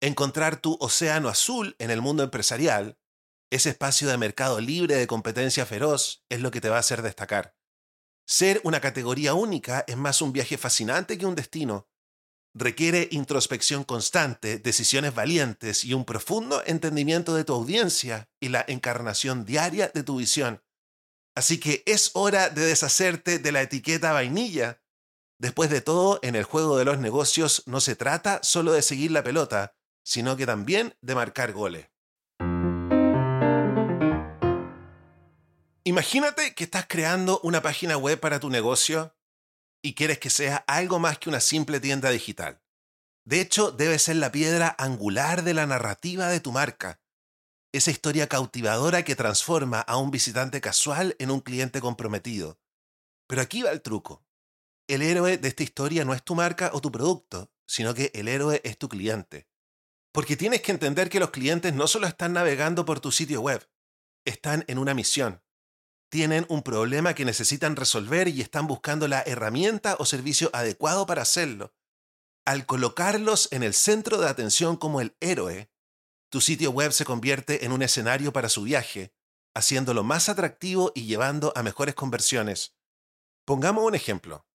Encontrar 0.00 0.60
tu 0.60 0.76
océano 0.78 1.28
azul 1.28 1.74
en 1.80 1.90
el 1.90 2.00
mundo 2.00 2.22
empresarial, 2.22 2.96
ese 3.50 3.70
espacio 3.70 4.06
de 4.06 4.18
mercado 4.18 4.60
libre 4.60 4.94
de 4.94 5.08
competencia 5.08 5.66
feroz, 5.66 6.24
es 6.28 6.42
lo 6.42 6.52
que 6.52 6.60
te 6.60 6.68
va 6.68 6.76
a 6.76 6.78
hacer 6.78 7.02
destacar. 7.02 7.56
Ser 8.24 8.60
una 8.62 8.80
categoría 8.80 9.34
única 9.34 9.84
es 9.88 9.96
más 9.96 10.22
un 10.22 10.32
viaje 10.32 10.58
fascinante 10.58 11.18
que 11.18 11.26
un 11.26 11.34
destino. 11.34 11.88
Requiere 12.54 13.08
introspección 13.10 13.82
constante, 13.82 14.60
decisiones 14.60 15.12
valientes 15.12 15.82
y 15.84 15.92
un 15.92 16.04
profundo 16.04 16.62
entendimiento 16.66 17.34
de 17.34 17.42
tu 17.42 17.52
audiencia 17.52 18.30
y 18.38 18.50
la 18.50 18.64
encarnación 18.68 19.44
diaria 19.44 19.90
de 19.92 20.04
tu 20.04 20.18
visión. 20.18 20.62
Así 21.36 21.60
que 21.60 21.82
es 21.84 22.12
hora 22.14 22.48
de 22.48 22.64
deshacerte 22.64 23.38
de 23.38 23.52
la 23.52 23.60
etiqueta 23.60 24.12
vainilla. 24.12 24.80
Después 25.38 25.68
de 25.68 25.82
todo, 25.82 26.18
en 26.22 26.34
el 26.34 26.44
juego 26.44 26.78
de 26.78 26.86
los 26.86 26.98
negocios 26.98 27.62
no 27.66 27.80
se 27.80 27.94
trata 27.94 28.40
solo 28.42 28.72
de 28.72 28.80
seguir 28.80 29.10
la 29.10 29.22
pelota, 29.22 29.76
sino 30.02 30.38
que 30.38 30.46
también 30.46 30.96
de 31.02 31.14
marcar 31.14 31.52
goles. 31.52 31.90
Imagínate 35.84 36.54
que 36.54 36.64
estás 36.64 36.86
creando 36.88 37.38
una 37.42 37.60
página 37.60 37.98
web 37.98 38.18
para 38.18 38.40
tu 38.40 38.48
negocio 38.48 39.14
y 39.82 39.94
quieres 39.94 40.18
que 40.18 40.30
sea 40.30 40.64
algo 40.66 40.98
más 40.98 41.18
que 41.18 41.28
una 41.28 41.40
simple 41.40 41.80
tienda 41.80 42.08
digital. 42.08 42.62
De 43.26 43.42
hecho, 43.42 43.72
debe 43.72 43.98
ser 43.98 44.16
la 44.16 44.32
piedra 44.32 44.74
angular 44.78 45.44
de 45.44 45.52
la 45.52 45.66
narrativa 45.66 46.28
de 46.28 46.40
tu 46.40 46.50
marca 46.50 46.98
esa 47.72 47.90
historia 47.90 48.26
cautivadora 48.26 49.04
que 49.04 49.16
transforma 49.16 49.80
a 49.80 49.96
un 49.96 50.10
visitante 50.10 50.60
casual 50.60 51.16
en 51.18 51.30
un 51.30 51.40
cliente 51.40 51.80
comprometido. 51.80 52.58
Pero 53.26 53.42
aquí 53.42 53.62
va 53.62 53.70
el 53.70 53.82
truco. 53.82 54.24
El 54.88 55.02
héroe 55.02 55.36
de 55.38 55.48
esta 55.48 55.62
historia 55.62 56.04
no 56.04 56.14
es 56.14 56.22
tu 56.22 56.34
marca 56.34 56.70
o 56.72 56.80
tu 56.80 56.92
producto, 56.92 57.50
sino 57.66 57.92
que 57.94 58.12
el 58.14 58.28
héroe 58.28 58.60
es 58.64 58.78
tu 58.78 58.88
cliente. 58.88 59.48
Porque 60.12 60.36
tienes 60.36 60.62
que 60.62 60.72
entender 60.72 61.10
que 61.10 61.20
los 61.20 61.30
clientes 61.30 61.74
no 61.74 61.88
solo 61.88 62.06
están 62.06 62.32
navegando 62.32 62.84
por 62.84 63.00
tu 63.00 63.10
sitio 63.10 63.40
web, 63.40 63.68
están 64.24 64.64
en 64.68 64.78
una 64.78 64.94
misión. 64.94 65.42
Tienen 66.08 66.46
un 66.48 66.62
problema 66.62 67.14
que 67.14 67.24
necesitan 67.24 67.76
resolver 67.76 68.28
y 68.28 68.40
están 68.40 68.66
buscando 68.66 69.08
la 69.08 69.22
herramienta 69.22 69.96
o 69.98 70.06
servicio 70.06 70.50
adecuado 70.52 71.04
para 71.04 71.22
hacerlo. 71.22 71.74
Al 72.44 72.64
colocarlos 72.64 73.48
en 73.50 73.64
el 73.64 73.74
centro 73.74 74.18
de 74.18 74.28
atención 74.28 74.76
como 74.76 75.00
el 75.00 75.16
héroe, 75.20 75.68
tu 76.36 76.42
sitio 76.42 76.70
web 76.70 76.92
se 76.92 77.06
convierte 77.06 77.64
en 77.64 77.72
un 77.72 77.80
escenario 77.80 78.30
para 78.30 78.50
su 78.50 78.64
viaje, 78.64 79.10
haciéndolo 79.54 80.04
más 80.04 80.28
atractivo 80.28 80.92
y 80.94 81.06
llevando 81.06 81.50
a 81.56 81.62
mejores 81.62 81.94
conversiones. 81.94 82.76
Pongamos 83.46 83.84
un 83.84 83.94
ejemplo. 83.94 84.46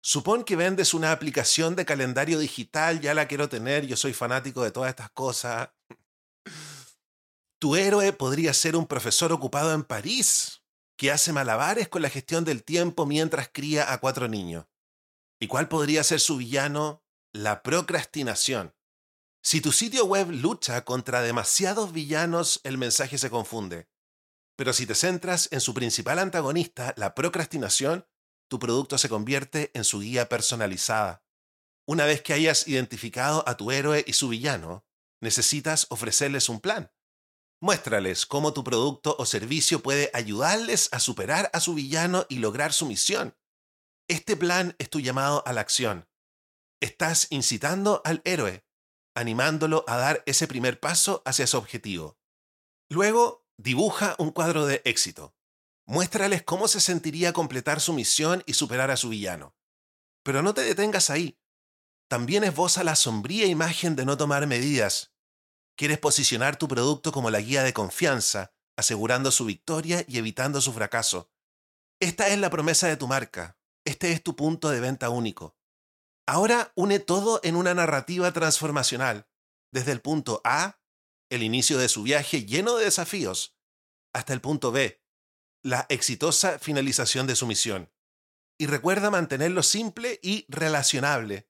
Supón 0.00 0.42
que 0.42 0.56
vendes 0.56 0.94
una 0.94 1.12
aplicación 1.12 1.76
de 1.76 1.84
calendario 1.84 2.40
digital, 2.40 3.00
ya 3.00 3.14
la 3.14 3.28
quiero 3.28 3.48
tener, 3.48 3.86
yo 3.86 3.96
soy 3.96 4.14
fanático 4.14 4.64
de 4.64 4.72
todas 4.72 4.90
estas 4.90 5.12
cosas. 5.12 5.68
Tu 7.60 7.76
héroe 7.76 8.12
podría 8.12 8.52
ser 8.52 8.74
un 8.74 8.88
profesor 8.88 9.30
ocupado 9.32 9.72
en 9.74 9.84
París, 9.84 10.64
que 10.96 11.12
hace 11.12 11.32
malabares 11.32 11.86
con 11.86 12.02
la 12.02 12.10
gestión 12.10 12.44
del 12.44 12.64
tiempo 12.64 13.06
mientras 13.06 13.48
cría 13.48 13.92
a 13.92 13.98
cuatro 13.98 14.26
niños. 14.26 14.66
¿Y 15.38 15.46
cuál 15.46 15.68
podría 15.68 16.02
ser 16.02 16.18
su 16.18 16.38
villano? 16.38 17.04
La 17.32 17.62
procrastinación. 17.62 18.74
Si 19.44 19.60
tu 19.60 19.72
sitio 19.72 20.04
web 20.04 20.30
lucha 20.30 20.84
contra 20.84 21.20
demasiados 21.20 21.92
villanos, 21.92 22.60
el 22.62 22.78
mensaje 22.78 23.18
se 23.18 23.28
confunde. 23.28 23.88
Pero 24.56 24.72
si 24.72 24.86
te 24.86 24.94
centras 24.94 25.48
en 25.50 25.60
su 25.60 25.74
principal 25.74 26.20
antagonista, 26.20 26.94
la 26.96 27.16
procrastinación, 27.16 28.06
tu 28.48 28.60
producto 28.60 28.98
se 28.98 29.08
convierte 29.08 29.72
en 29.74 29.82
su 29.82 29.98
guía 29.98 30.28
personalizada. 30.28 31.24
Una 31.88 32.04
vez 32.04 32.22
que 32.22 32.34
hayas 32.34 32.68
identificado 32.68 33.42
a 33.48 33.56
tu 33.56 33.72
héroe 33.72 34.04
y 34.06 34.12
su 34.12 34.28
villano, 34.28 34.86
necesitas 35.20 35.86
ofrecerles 35.90 36.48
un 36.48 36.60
plan. 36.60 36.92
Muéstrales 37.60 38.26
cómo 38.26 38.52
tu 38.52 38.62
producto 38.62 39.16
o 39.18 39.26
servicio 39.26 39.82
puede 39.82 40.10
ayudarles 40.14 40.88
a 40.92 41.00
superar 41.00 41.50
a 41.52 41.58
su 41.58 41.74
villano 41.74 42.26
y 42.28 42.36
lograr 42.38 42.72
su 42.72 42.86
misión. 42.86 43.36
Este 44.06 44.36
plan 44.36 44.76
es 44.78 44.88
tu 44.88 45.00
llamado 45.00 45.42
a 45.46 45.52
la 45.52 45.62
acción. 45.62 46.08
Estás 46.80 47.26
incitando 47.30 48.02
al 48.04 48.20
héroe, 48.24 48.64
animándolo 49.14 49.84
a 49.86 49.96
dar 49.96 50.22
ese 50.26 50.46
primer 50.46 50.80
paso 50.80 51.22
hacia 51.24 51.46
su 51.46 51.58
objetivo. 51.58 52.18
Luego, 52.88 53.46
dibuja 53.56 54.16
un 54.18 54.30
cuadro 54.30 54.66
de 54.66 54.82
éxito. 54.84 55.34
Muéstrales 55.86 56.42
cómo 56.42 56.68
se 56.68 56.80
sentiría 56.80 57.32
completar 57.32 57.80
su 57.80 57.92
misión 57.92 58.42
y 58.46 58.54
superar 58.54 58.90
a 58.90 58.96
su 58.96 59.08
villano. 59.08 59.54
Pero 60.22 60.42
no 60.42 60.54
te 60.54 60.62
detengas 60.62 61.10
ahí. 61.10 61.38
También 62.08 62.44
esboza 62.44 62.84
la 62.84 62.94
sombría 62.94 63.46
imagen 63.46 63.96
de 63.96 64.04
no 64.04 64.16
tomar 64.16 64.46
medidas. 64.46 65.12
Quieres 65.76 65.98
posicionar 65.98 66.56
tu 66.56 66.68
producto 66.68 67.10
como 67.10 67.30
la 67.30 67.40
guía 67.40 67.62
de 67.62 67.72
confianza, 67.72 68.52
asegurando 68.76 69.30
su 69.30 69.44
victoria 69.44 70.04
y 70.06 70.18
evitando 70.18 70.60
su 70.60 70.72
fracaso. 70.72 71.30
Esta 72.00 72.28
es 72.28 72.38
la 72.38 72.50
promesa 72.50 72.88
de 72.88 72.96
tu 72.96 73.08
marca. 73.08 73.56
Este 73.84 74.12
es 74.12 74.22
tu 74.22 74.36
punto 74.36 74.70
de 74.70 74.80
venta 74.80 75.08
único. 75.08 75.56
Ahora 76.26 76.72
une 76.76 77.00
todo 77.00 77.40
en 77.42 77.56
una 77.56 77.74
narrativa 77.74 78.32
transformacional, 78.32 79.28
desde 79.72 79.92
el 79.92 80.00
punto 80.00 80.40
A, 80.44 80.80
el 81.30 81.42
inicio 81.42 81.78
de 81.78 81.88
su 81.88 82.04
viaje 82.04 82.44
lleno 82.44 82.76
de 82.76 82.84
desafíos, 82.84 83.56
hasta 84.12 84.32
el 84.32 84.40
punto 84.40 84.70
B, 84.70 85.02
la 85.64 85.86
exitosa 85.88 86.58
finalización 86.58 87.26
de 87.26 87.34
su 87.34 87.46
misión. 87.46 87.90
Y 88.58 88.66
recuerda 88.66 89.10
mantenerlo 89.10 89.62
simple 89.62 90.20
y 90.22 90.46
relacionable. 90.48 91.48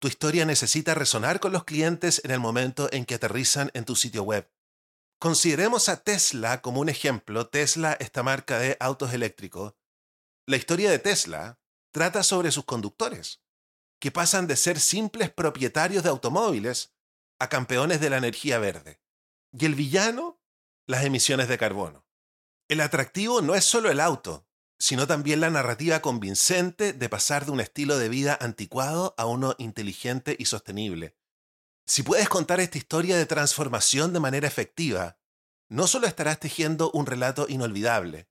Tu 0.00 0.08
historia 0.08 0.44
necesita 0.44 0.94
resonar 0.94 1.40
con 1.40 1.52
los 1.52 1.64
clientes 1.64 2.20
en 2.24 2.32
el 2.32 2.40
momento 2.40 2.88
en 2.92 3.06
que 3.06 3.14
aterrizan 3.14 3.70
en 3.72 3.86
tu 3.86 3.96
sitio 3.96 4.22
web. 4.22 4.50
Consideremos 5.18 5.88
a 5.88 6.02
Tesla 6.02 6.60
como 6.60 6.80
un 6.80 6.90
ejemplo. 6.90 7.48
Tesla, 7.48 7.94
esta 7.94 8.22
marca 8.22 8.58
de 8.58 8.76
autos 8.80 9.14
eléctricos. 9.14 9.74
La 10.46 10.56
historia 10.56 10.90
de 10.90 10.98
Tesla 10.98 11.58
trata 11.92 12.22
sobre 12.22 12.50
sus 12.50 12.66
conductores 12.66 13.43
que 14.04 14.12
pasan 14.12 14.46
de 14.46 14.56
ser 14.56 14.80
simples 14.80 15.30
propietarios 15.30 16.02
de 16.02 16.10
automóviles 16.10 16.92
a 17.38 17.48
campeones 17.48 18.02
de 18.02 18.10
la 18.10 18.18
energía 18.18 18.58
verde. 18.58 19.00
Y 19.50 19.64
el 19.64 19.74
villano, 19.74 20.42
las 20.86 21.06
emisiones 21.06 21.48
de 21.48 21.56
carbono. 21.56 22.04
El 22.68 22.82
atractivo 22.82 23.40
no 23.40 23.54
es 23.54 23.64
solo 23.64 23.90
el 23.90 24.00
auto, 24.00 24.46
sino 24.78 25.06
también 25.06 25.40
la 25.40 25.48
narrativa 25.48 26.02
convincente 26.02 26.92
de 26.92 27.08
pasar 27.08 27.46
de 27.46 27.52
un 27.52 27.60
estilo 27.60 27.96
de 27.96 28.10
vida 28.10 28.36
anticuado 28.38 29.14
a 29.16 29.24
uno 29.24 29.54
inteligente 29.56 30.36
y 30.38 30.44
sostenible. 30.44 31.16
Si 31.86 32.02
puedes 32.02 32.28
contar 32.28 32.60
esta 32.60 32.76
historia 32.76 33.16
de 33.16 33.24
transformación 33.24 34.12
de 34.12 34.20
manera 34.20 34.46
efectiva, 34.46 35.18
no 35.70 35.86
solo 35.86 36.06
estarás 36.06 36.40
tejiendo 36.40 36.90
un 36.90 37.06
relato 37.06 37.46
inolvidable, 37.48 38.28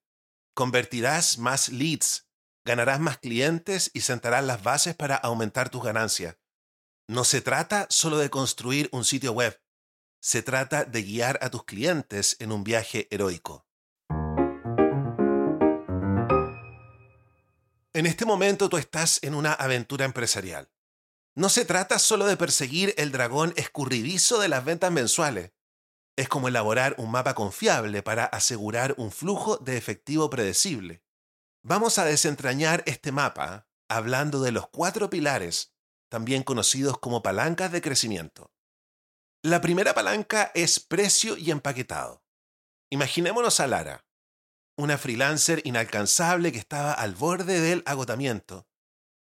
convertirás 0.53 1.39
más 1.39 1.70
leads 1.70 2.27
ganarás 2.65 3.00
más 3.00 3.17
clientes 3.17 3.91
y 3.93 4.01
sentarás 4.01 4.43
las 4.43 4.63
bases 4.63 4.96
para 4.96 5.15
aumentar 5.15 5.70
tus 5.70 5.84
ganancias. 5.84 6.38
No 7.08 7.24
se 7.24 7.41
trata 7.41 7.88
solo 7.89 8.17
de 8.17 8.29
construir 8.29 8.89
un 8.91 9.03
sitio 9.03 9.34
web, 9.34 9.60
se 10.22 10.41
trata 10.41 10.86
de 10.86 11.03
guiar 11.03 11.38
a 11.41 11.50
tus 11.50 11.65
clientes 11.65 12.38
en 12.39 12.53
un 12.53 12.63
viaje 12.63 13.10
heroico. 13.12 13.67
En 17.96 18.05
este 18.05 18.25
momento 18.25 18.70
tú 18.70 18.77
estás 18.77 19.20
en 19.22 19.36
una 19.36 19.53
aventura 19.53 20.05
empresarial. 20.05 20.72
No 21.36 21.50
se 21.50 21.65
trata 21.65 22.00
solo 22.00 22.25
de 22.25 22.38
perseguir 22.38 22.93
el 22.98 23.12
dragón 23.12 23.53
escurridizo 23.58 24.39
de 24.39 24.48
las 24.48 24.63
ventas 24.63 24.91
mensuales. 24.91 25.51
Es 26.15 26.29
como 26.29 26.48
elaborar 26.48 26.96
un 26.98 27.12
mapa 27.12 27.36
confiable 27.36 28.01
para 28.01 28.25
asegurar 28.25 28.96
un 28.98 29.12
flujo 29.12 29.58
de 29.58 29.77
efectivo 29.77 30.29
predecible. 30.29 31.03
Vamos 31.65 31.98
a 31.98 32.03
desentrañar 32.03 32.84
este 32.88 33.13
mapa 33.13 33.70
hablando 33.88 34.41
de 34.41 34.51
los 34.51 34.67
cuatro 34.67 35.10
pilares, 35.10 35.74
también 36.10 36.43
conocidos 36.43 36.98
como 37.00 37.24
palancas 37.24 37.72
de 37.72 37.82
crecimiento. 37.82 38.51
La 39.41 39.62
primera 39.62 39.93
palanca 39.93 40.51
es 40.55 40.82
precio 40.82 41.38
y 41.38 41.51
empaquetado. 41.51 42.22
Imaginémonos 42.89 43.62
a 43.62 43.67
Lara, 43.67 44.05
una 44.77 44.98
freelancer 44.98 45.62
inalcanzable 45.63 46.51
que 46.51 46.58
estaba 46.58 46.91
al 46.91 47.15
borde 47.15 47.62
del 47.62 47.82
agotamiento, 47.86 48.67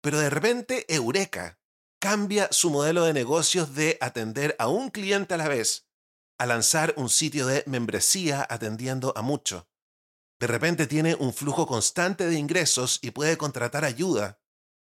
pero 0.02 0.20
de 0.20 0.30
repente 0.30 0.86
Eureka 0.88 1.60
cambia 2.00 2.48
su 2.52 2.70
modelo 2.70 3.06
de 3.06 3.14
negocios 3.14 3.74
de 3.74 3.98
atender 4.02 4.56
a 4.60 4.68
un 4.68 4.92
cliente 4.92 5.34
a 5.34 5.38
la 5.38 5.48
vez 5.48 5.88
a 6.38 6.46
lanzar 6.46 6.94
un 6.96 7.10
sitio 7.10 7.48
de 7.48 7.64
membresía 7.66 8.46
atendiendo 8.50 9.14
a 9.18 9.24
muchos. 9.24 9.66
De 10.40 10.48
repente 10.48 10.88
tiene 10.88 11.16
un 11.16 11.34
flujo 11.34 11.68
constante 11.68 12.26
de 12.28 12.38
ingresos 12.38 13.00
y 13.02 13.12
puede 13.12 13.38
contratar 13.38 13.84
ayuda. 13.86 14.40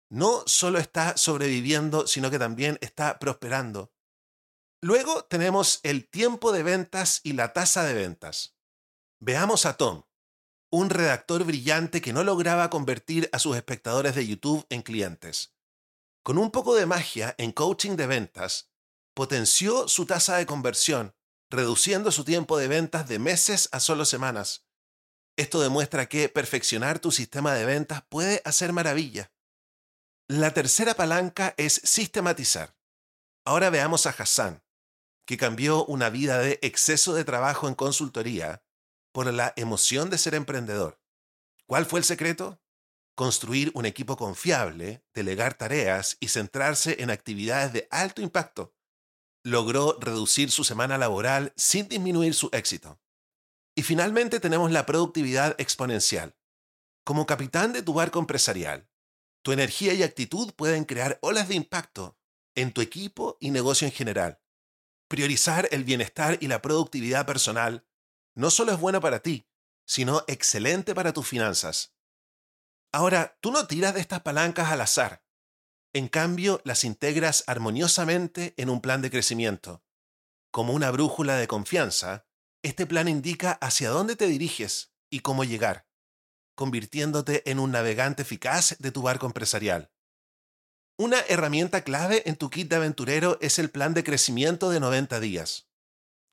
no 0.07 0.43
solo 0.45 0.77
está 0.77 1.17
sobreviviendo, 1.17 2.05
sino 2.05 2.29
que 2.29 2.37
también 2.37 2.77
está 2.81 3.17
prosperando. 3.17 3.91
Luego 4.81 5.25
tenemos 5.25 5.79
el 5.81 6.07
tiempo 6.07 6.51
de 6.51 6.61
ventas 6.61 7.21
y 7.23 7.33
la 7.33 7.53
tasa 7.53 7.83
de 7.83 7.95
ventas. 7.95 8.55
Veamos 9.19 9.65
a 9.65 9.77
Tom, 9.77 10.03
un 10.69 10.91
redactor 10.91 11.43
brillante 11.43 12.01
que 12.01 12.13
no 12.13 12.23
lograba 12.23 12.69
convertir 12.69 13.29
a 13.31 13.39
sus 13.39 13.55
espectadores 13.55 14.13
de 14.13 14.27
YouTube 14.27 14.65
en 14.69 14.83
clientes. 14.83 15.55
Con 16.23 16.37
un 16.37 16.51
poco 16.51 16.75
de 16.75 16.85
magia 16.85 17.33
en 17.37 17.51
coaching 17.51 17.95
de 17.95 18.07
ventas, 18.07 18.71
potenció 19.15 19.87
su 19.87 20.05
tasa 20.05 20.37
de 20.37 20.45
conversión, 20.45 21.15
reduciendo 21.49 22.11
su 22.11 22.23
tiempo 22.23 22.57
de 22.57 22.67
ventas 22.67 23.07
de 23.07 23.19
meses 23.19 23.69
a 23.71 23.79
solo 23.79 24.05
semanas. 24.05 24.64
Esto 25.37 25.59
demuestra 25.59 26.07
que 26.07 26.29
perfeccionar 26.29 26.99
tu 26.99 27.11
sistema 27.11 27.53
de 27.53 27.65
ventas 27.65 28.03
puede 28.07 28.41
hacer 28.45 28.71
maravilla. 28.71 29.31
La 30.27 30.53
tercera 30.53 30.93
palanca 30.93 31.53
es 31.57 31.81
sistematizar. 31.83 32.75
Ahora 33.45 33.69
veamos 33.69 34.05
a 34.05 34.11
Hassan, 34.11 34.63
que 35.25 35.37
cambió 35.37 35.85
una 35.85 36.09
vida 36.09 36.39
de 36.39 36.57
exceso 36.61 37.13
de 37.13 37.25
trabajo 37.25 37.67
en 37.67 37.75
consultoría 37.75 38.63
por 39.11 39.31
la 39.31 39.53
emoción 39.55 40.09
de 40.09 40.17
ser 40.17 40.35
emprendedor. 40.35 41.01
¿Cuál 41.67 41.85
fue 41.85 41.99
el 41.99 42.05
secreto? 42.05 42.61
Construir 43.15 43.71
un 43.75 43.85
equipo 43.85 44.17
confiable, 44.17 45.03
delegar 45.13 45.57
tareas 45.57 46.17
y 46.19 46.29
centrarse 46.29 47.01
en 47.01 47.09
actividades 47.09 47.73
de 47.73 47.87
alto 47.91 48.21
impacto. 48.21 48.73
Logró 49.43 49.97
reducir 49.99 50.49
su 50.49 50.63
semana 50.63 50.97
laboral 50.97 51.53
sin 51.55 51.87
disminuir 51.87 52.33
su 52.33 52.49
éxito. 52.51 52.99
Y 53.75 53.83
finalmente 53.83 54.39
tenemos 54.39 54.71
la 54.71 54.85
productividad 54.85 55.59
exponencial. 55.59 56.35
Como 57.03 57.25
capitán 57.25 57.73
de 57.73 57.83
tu 57.83 57.93
barco 57.93 58.19
empresarial, 58.19 58.89
tu 59.43 59.51
energía 59.51 59.93
y 59.93 60.01
actitud 60.01 60.53
pueden 60.53 60.85
crear 60.85 61.19
olas 61.21 61.49
de 61.49 61.55
impacto 61.55 62.17
en 62.55 62.71
tu 62.71 62.81
equipo 62.81 63.37
y 63.39 63.51
negocio 63.51 63.85
en 63.85 63.93
general. 63.93 64.41
Priorizar 65.07 65.67
el 65.71 65.83
bienestar 65.83 66.37
y 66.41 66.47
la 66.47 66.61
productividad 66.61 67.25
personal 67.25 67.85
no 68.33 68.49
solo 68.49 68.71
es 68.71 68.79
bueno 68.79 69.01
para 69.01 69.19
ti, 69.19 69.47
sino 69.85 70.23
excelente 70.27 70.95
para 70.95 71.13
tus 71.13 71.27
finanzas. 71.27 71.93
Ahora, 72.91 73.37
tú 73.41 73.51
no 73.51 73.67
tiras 73.67 73.93
de 73.93 73.99
estas 73.99 74.21
palancas 74.21 74.71
al 74.71 74.81
azar. 74.81 75.23
En 75.93 76.07
cambio, 76.07 76.61
las 76.63 76.83
integras 76.83 77.43
armoniosamente 77.45 78.53
en 78.57 78.69
un 78.69 78.81
plan 78.81 79.01
de 79.01 79.11
crecimiento. 79.11 79.83
Como 80.49 80.73
una 80.73 80.91
brújula 80.91 81.35
de 81.35 81.47
confianza, 81.47 82.25
este 82.65 82.87
plan 82.87 83.07
indica 83.07 83.51
hacia 83.61 83.91
dónde 83.91 84.15
te 84.15 84.25
diriges 84.25 84.91
y 85.11 85.19
cómo 85.19 85.43
llegar, 85.43 85.85
convirtiéndote 86.55 87.47
en 87.49 87.59
un 87.59 87.71
navegante 87.71 88.23
eficaz 88.23 88.75
de 88.79 88.91
tu 88.91 89.03
barco 89.03 89.27
empresarial. 89.27 89.91
Una 90.97 91.19
herramienta 91.29 91.83
clave 91.83 92.23
en 92.25 92.37
tu 92.37 92.49
kit 92.49 92.67
de 92.67 92.77
aventurero 92.77 93.37
es 93.39 93.59
el 93.59 93.69
plan 93.69 93.93
de 93.93 94.03
crecimiento 94.03 94.71
de 94.71 94.79
90 94.79 95.19
días. 95.19 95.69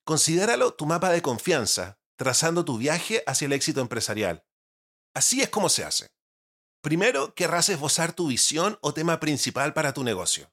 Considéralo 0.05 0.73
tu 0.73 0.87
mapa 0.87 1.11
de 1.11 1.21
confianza, 1.21 2.01
trazando 2.17 2.65
tu 2.65 2.79
viaje 2.79 3.23
hacia 3.27 3.45
el 3.45 3.53
éxito 3.53 3.83
empresarial. 3.83 4.47
Así 5.15 5.43
es 5.43 5.51
como 5.51 5.69
se 5.69 5.85
hace. 5.85 6.15
Primero, 6.81 7.35
querrás 7.35 7.69
esbozar 7.69 8.15
tu 8.15 8.29
visión 8.29 8.79
o 8.81 8.95
tema 8.95 9.21
principal 9.21 9.75
para 9.75 9.93
tu 9.93 10.03
negocio. 10.03 10.51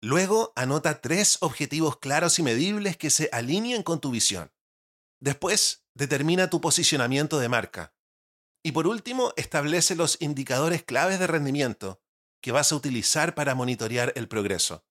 Luego, 0.00 0.54
anota 0.56 1.02
tres 1.02 1.36
objetivos 1.42 1.98
claros 1.98 2.38
y 2.38 2.42
medibles 2.42 2.96
que 2.96 3.10
se 3.10 3.28
alineen 3.30 3.82
con 3.82 4.00
tu 4.00 4.10
visión. 4.10 4.50
Después, 5.22 5.86
determina 5.94 6.50
tu 6.50 6.60
posicionamiento 6.60 7.38
de 7.38 7.48
marca. 7.48 7.94
Y 8.64 8.72
por 8.72 8.88
último, 8.88 9.32
establece 9.36 9.94
los 9.94 10.20
indicadores 10.20 10.82
claves 10.82 11.20
de 11.20 11.28
rendimiento, 11.28 12.02
que 12.42 12.50
vas 12.50 12.72
a 12.72 12.74
utilizar 12.74 13.36
para 13.36 13.54
monitorear 13.54 14.12
el 14.16 14.26
progreso. 14.26 14.84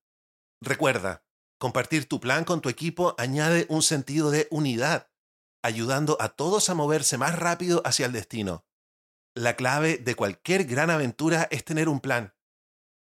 Recuerda, 0.61 1.25
compartir 1.59 2.07
tu 2.07 2.21
plan 2.21 2.45
con 2.45 2.61
tu 2.61 2.69
equipo 2.69 3.13
añade 3.17 3.65
un 3.67 3.83
sentido 3.83 4.31
de 4.31 4.47
unidad, 4.51 5.11
ayudando 5.63 6.15
a 6.21 6.29
todos 6.29 6.69
a 6.69 6.75
moverse 6.75 7.17
más 7.17 7.37
rápido 7.37 7.81
hacia 7.83 8.05
el 8.05 8.13
destino. 8.13 8.65
La 9.35 9.57
clave 9.57 9.97
de 9.97 10.15
cualquier 10.15 10.63
gran 10.63 10.89
aventura 10.89 11.49
es 11.51 11.65
tener 11.65 11.89
un 11.89 11.99
plan. 11.99 12.33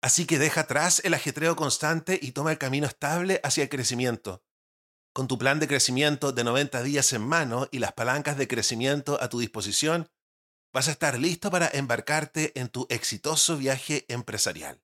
Así 0.00 0.24
que 0.24 0.38
deja 0.38 0.62
atrás 0.62 1.02
el 1.04 1.12
ajetreo 1.12 1.56
constante 1.56 2.18
y 2.22 2.32
toma 2.32 2.52
el 2.52 2.58
camino 2.58 2.86
estable 2.86 3.38
hacia 3.44 3.64
el 3.64 3.68
crecimiento. 3.68 4.47
Con 5.12 5.26
tu 5.26 5.38
plan 5.38 5.58
de 5.58 5.68
crecimiento 5.68 6.32
de 6.32 6.44
90 6.44 6.82
días 6.82 7.12
en 7.12 7.22
mano 7.22 7.68
y 7.70 7.78
las 7.78 7.92
palancas 7.92 8.36
de 8.36 8.46
crecimiento 8.46 9.20
a 9.20 9.28
tu 9.28 9.40
disposición, 9.40 10.08
vas 10.72 10.88
a 10.88 10.92
estar 10.92 11.18
listo 11.18 11.50
para 11.50 11.68
embarcarte 11.72 12.58
en 12.58 12.68
tu 12.68 12.86
exitoso 12.90 13.56
viaje 13.56 14.04
empresarial. 14.08 14.80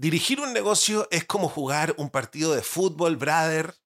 Dirigir 0.00 0.40
un 0.40 0.54
negocio 0.54 1.06
es 1.10 1.26
como 1.26 1.48
jugar 1.48 1.94
un 1.98 2.08
partido 2.08 2.54
de 2.54 2.62
fútbol, 2.62 3.16
brother. 3.16 3.76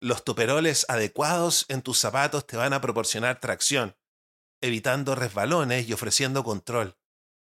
Los 0.00 0.24
toperoles 0.24 0.86
adecuados 0.88 1.66
en 1.68 1.82
tus 1.82 1.98
zapatos 1.98 2.46
te 2.46 2.56
van 2.56 2.72
a 2.72 2.80
proporcionar 2.80 3.38
tracción, 3.38 3.94
evitando 4.62 5.14
resbalones 5.14 5.86
y 5.86 5.92
ofreciendo 5.92 6.42
control. 6.42 6.96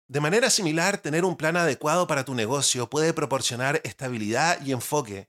De 0.08 0.20
manera 0.20 0.48
similar, 0.48 0.98
tener 0.98 1.24
un 1.24 1.36
plan 1.36 1.56
adecuado 1.56 2.06
para 2.06 2.24
tu 2.24 2.34
negocio 2.34 2.88
puede 2.88 3.12
proporcionar 3.12 3.80
estabilidad 3.84 4.60
y 4.64 4.72
enfoque, 4.72 5.28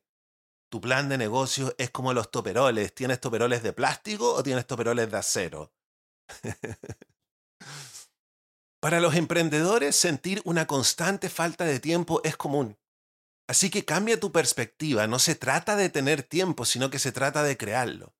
tu 0.69 0.79
plan 0.79 1.09
de 1.09 1.17
negocio 1.17 1.73
es 1.79 1.89
como 1.89 2.13
los 2.13 2.29
toperoles. 2.29 2.93
¿Tienes 2.93 3.19
toperoles 3.19 3.63
de 3.63 3.73
plástico 3.73 4.33
o 4.33 4.43
tienes 4.43 4.67
toperoles 4.67 5.09
de 5.11 5.17
acero? 5.17 5.73
Para 8.79 8.99
los 9.01 9.15
emprendedores, 9.15 9.95
sentir 9.95 10.41
una 10.45 10.67
constante 10.67 11.27
falta 11.29 11.65
de 11.65 11.79
tiempo 11.79 12.21
es 12.23 12.37
común. 12.37 12.77
Así 13.47 13.71
que 13.71 13.83
cambia 13.83 14.19
tu 14.19 14.31
perspectiva. 14.31 15.07
No 15.07 15.17
se 15.17 15.33
trata 15.35 15.75
de 15.75 15.89
tener 15.89 16.21
tiempo, 16.23 16.65
sino 16.65 16.91
que 16.91 16.99
se 16.99 17.11
trata 17.11 17.41
de 17.43 17.57
crearlo. 17.57 18.13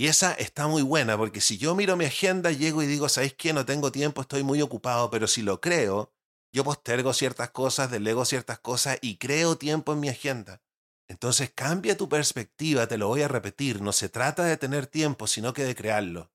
Y 0.00 0.06
esa 0.06 0.32
está 0.32 0.66
muy 0.66 0.80
buena, 0.80 1.18
porque 1.18 1.42
si 1.42 1.58
yo 1.58 1.74
miro 1.74 1.94
mi 1.94 2.06
agenda, 2.06 2.50
llego 2.52 2.82
y 2.82 2.86
digo, 2.86 3.10
¿sabéis 3.10 3.34
qué? 3.34 3.52
No 3.52 3.66
tengo 3.66 3.92
tiempo, 3.92 4.22
estoy 4.22 4.42
muy 4.42 4.62
ocupado, 4.62 5.10
pero 5.10 5.26
si 5.26 5.42
lo 5.42 5.60
creo, 5.60 6.10
yo 6.54 6.64
postergo 6.64 7.12
ciertas 7.12 7.50
cosas, 7.50 7.90
delego 7.90 8.24
ciertas 8.24 8.58
cosas 8.60 8.96
y 9.02 9.18
creo 9.18 9.58
tiempo 9.58 9.92
en 9.92 10.00
mi 10.00 10.08
agenda. 10.08 10.62
Entonces 11.06 11.52
cambia 11.54 11.98
tu 11.98 12.08
perspectiva, 12.08 12.86
te 12.86 12.96
lo 12.96 13.08
voy 13.08 13.20
a 13.20 13.28
repetir, 13.28 13.82
no 13.82 13.92
se 13.92 14.08
trata 14.08 14.44
de 14.44 14.56
tener 14.56 14.86
tiempo, 14.86 15.26
sino 15.26 15.52
que 15.52 15.64
de 15.64 15.74
crearlo. 15.74 16.32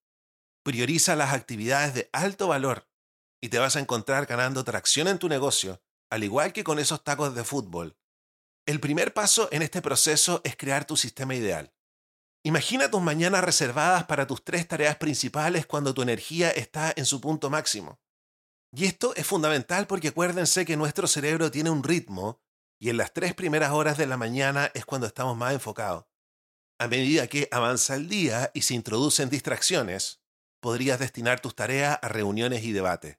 Prioriza 0.61 1.15
las 1.15 1.33
actividades 1.33 1.95
de 1.95 2.07
alto 2.13 2.47
valor 2.47 2.87
y 3.41 3.49
te 3.49 3.57
vas 3.57 3.75
a 3.77 3.79
encontrar 3.79 4.27
ganando 4.27 4.63
tracción 4.63 5.07
en 5.07 5.17
tu 5.17 5.27
negocio, 5.27 5.81
al 6.11 6.23
igual 6.23 6.53
que 6.53 6.63
con 6.63 6.77
esos 6.77 7.03
tacos 7.03 7.33
de 7.33 7.43
fútbol. 7.43 7.97
El 8.67 8.79
primer 8.79 9.15
paso 9.15 9.49
en 9.51 9.63
este 9.63 9.81
proceso 9.81 10.41
es 10.43 10.55
crear 10.55 10.85
tu 10.85 10.95
sistema 10.95 11.33
ideal. 11.33 11.74
Imagina 12.45 12.91
tus 12.91 13.01
mañanas 13.01 13.43
reservadas 13.43 14.03
para 14.03 14.27
tus 14.27 14.43
tres 14.43 14.67
tareas 14.67 14.97
principales 14.97 15.65
cuando 15.65 15.95
tu 15.95 16.03
energía 16.03 16.51
está 16.51 16.93
en 16.95 17.07
su 17.07 17.19
punto 17.19 17.49
máximo. 17.49 17.99
Y 18.71 18.85
esto 18.85 19.15
es 19.15 19.25
fundamental 19.25 19.87
porque 19.87 20.09
acuérdense 20.09 20.63
que 20.63 20.77
nuestro 20.77 21.07
cerebro 21.07 21.49
tiene 21.49 21.71
un 21.71 21.81
ritmo 21.81 22.39
y 22.79 22.91
en 22.91 22.97
las 22.97 23.13
tres 23.13 23.33
primeras 23.33 23.71
horas 23.71 23.97
de 23.97 24.05
la 24.05 24.15
mañana 24.15 24.69
es 24.75 24.85
cuando 24.85 25.07
estamos 25.07 25.35
más 25.35 25.53
enfocados. 25.53 26.05
A 26.77 26.87
medida 26.87 27.25
que 27.25 27.47
avanza 27.49 27.95
el 27.95 28.07
día 28.07 28.51
y 28.53 28.61
se 28.61 28.75
introducen 28.75 29.31
distracciones, 29.31 30.21
podrías 30.59 30.99
destinar 30.99 31.39
tus 31.39 31.55
tareas 31.55 31.97
a 31.99 32.09
reuniones 32.09 32.63
y 32.63 32.73
debates. 32.73 33.17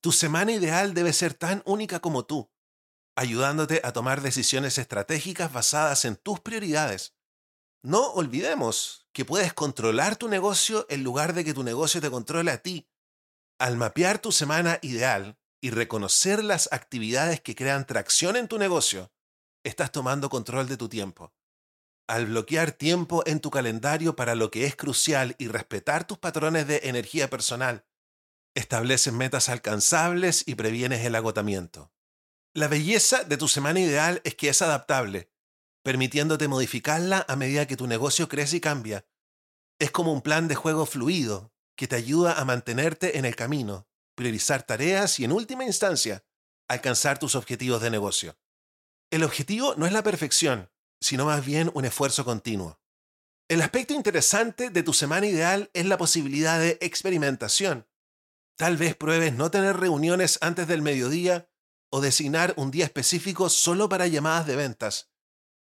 Tu 0.00 0.12
semana 0.12 0.52
ideal 0.52 0.94
debe 0.94 1.12
ser 1.12 1.34
tan 1.34 1.62
única 1.66 1.98
como 1.98 2.24
tú, 2.26 2.48
ayudándote 3.16 3.80
a 3.82 3.92
tomar 3.92 4.20
decisiones 4.20 4.78
estratégicas 4.78 5.52
basadas 5.52 6.04
en 6.04 6.14
tus 6.14 6.38
prioridades. 6.38 7.15
No 7.86 8.10
olvidemos 8.14 9.06
que 9.12 9.24
puedes 9.24 9.54
controlar 9.54 10.16
tu 10.16 10.28
negocio 10.28 10.86
en 10.88 11.04
lugar 11.04 11.34
de 11.34 11.44
que 11.44 11.54
tu 11.54 11.62
negocio 11.62 12.00
te 12.00 12.10
controle 12.10 12.50
a 12.50 12.60
ti. 12.60 12.90
Al 13.60 13.76
mapear 13.76 14.18
tu 14.18 14.32
semana 14.32 14.80
ideal, 14.82 15.38
y 15.60 15.70
reconocer 15.70 16.42
las 16.42 16.68
actividades 16.72 17.40
que 17.40 17.54
crean 17.54 17.86
tracción 17.86 18.34
en 18.34 18.48
tu 18.48 18.58
negocio, 18.58 19.12
estás 19.62 19.92
tomando 19.92 20.28
control 20.30 20.66
de 20.66 20.76
tu 20.76 20.88
tiempo. 20.88 21.32
Al 22.08 22.26
bloquear 22.26 22.72
tiempo 22.72 23.22
en 23.24 23.38
tu 23.38 23.50
calendario 23.50 24.16
para 24.16 24.34
lo 24.34 24.50
que 24.50 24.64
es 24.64 24.74
crucial 24.74 25.36
y 25.38 25.46
respetar 25.46 26.08
tus 26.08 26.18
patrones 26.18 26.66
de 26.66 26.80
energía 26.82 27.30
personal, 27.30 27.86
estableces 28.56 29.12
metas 29.12 29.48
alcanzables 29.48 30.42
y 30.44 30.56
previenes 30.56 31.04
el 31.04 31.14
agotamiento. 31.14 31.92
La 32.52 32.66
belleza 32.66 33.22
de 33.22 33.36
tu 33.36 33.46
semana 33.46 33.78
ideal 33.78 34.20
es 34.24 34.34
que 34.34 34.48
es 34.48 34.60
adaptable, 34.60 35.30
permitiéndote 35.86 36.48
modificarla 36.48 37.24
a 37.28 37.36
medida 37.36 37.68
que 37.68 37.76
tu 37.76 37.86
negocio 37.86 38.28
crece 38.28 38.56
y 38.56 38.60
cambia. 38.60 39.06
Es 39.78 39.92
como 39.92 40.12
un 40.12 40.20
plan 40.20 40.48
de 40.48 40.56
juego 40.56 40.84
fluido 40.84 41.54
que 41.76 41.86
te 41.86 41.94
ayuda 41.94 42.40
a 42.40 42.44
mantenerte 42.44 43.18
en 43.18 43.24
el 43.24 43.36
camino, 43.36 43.86
priorizar 44.16 44.64
tareas 44.64 45.20
y, 45.20 45.24
en 45.24 45.30
última 45.30 45.64
instancia, 45.64 46.24
alcanzar 46.66 47.20
tus 47.20 47.36
objetivos 47.36 47.80
de 47.82 47.90
negocio. 47.90 48.36
El 49.12 49.22
objetivo 49.22 49.76
no 49.76 49.86
es 49.86 49.92
la 49.92 50.02
perfección, 50.02 50.72
sino 51.00 51.24
más 51.24 51.46
bien 51.46 51.70
un 51.72 51.84
esfuerzo 51.84 52.24
continuo. 52.24 52.80
El 53.46 53.62
aspecto 53.62 53.94
interesante 53.94 54.70
de 54.70 54.82
tu 54.82 54.92
semana 54.92 55.28
ideal 55.28 55.70
es 55.72 55.86
la 55.86 55.98
posibilidad 55.98 56.58
de 56.58 56.78
experimentación. 56.80 57.86
Tal 58.56 58.76
vez 58.76 58.96
pruebes 58.96 59.34
no 59.34 59.52
tener 59.52 59.76
reuniones 59.76 60.38
antes 60.40 60.66
del 60.66 60.82
mediodía 60.82 61.48
o 61.90 62.00
designar 62.00 62.54
un 62.56 62.72
día 62.72 62.86
específico 62.86 63.48
solo 63.48 63.88
para 63.88 64.08
llamadas 64.08 64.48
de 64.48 64.56
ventas. 64.56 65.12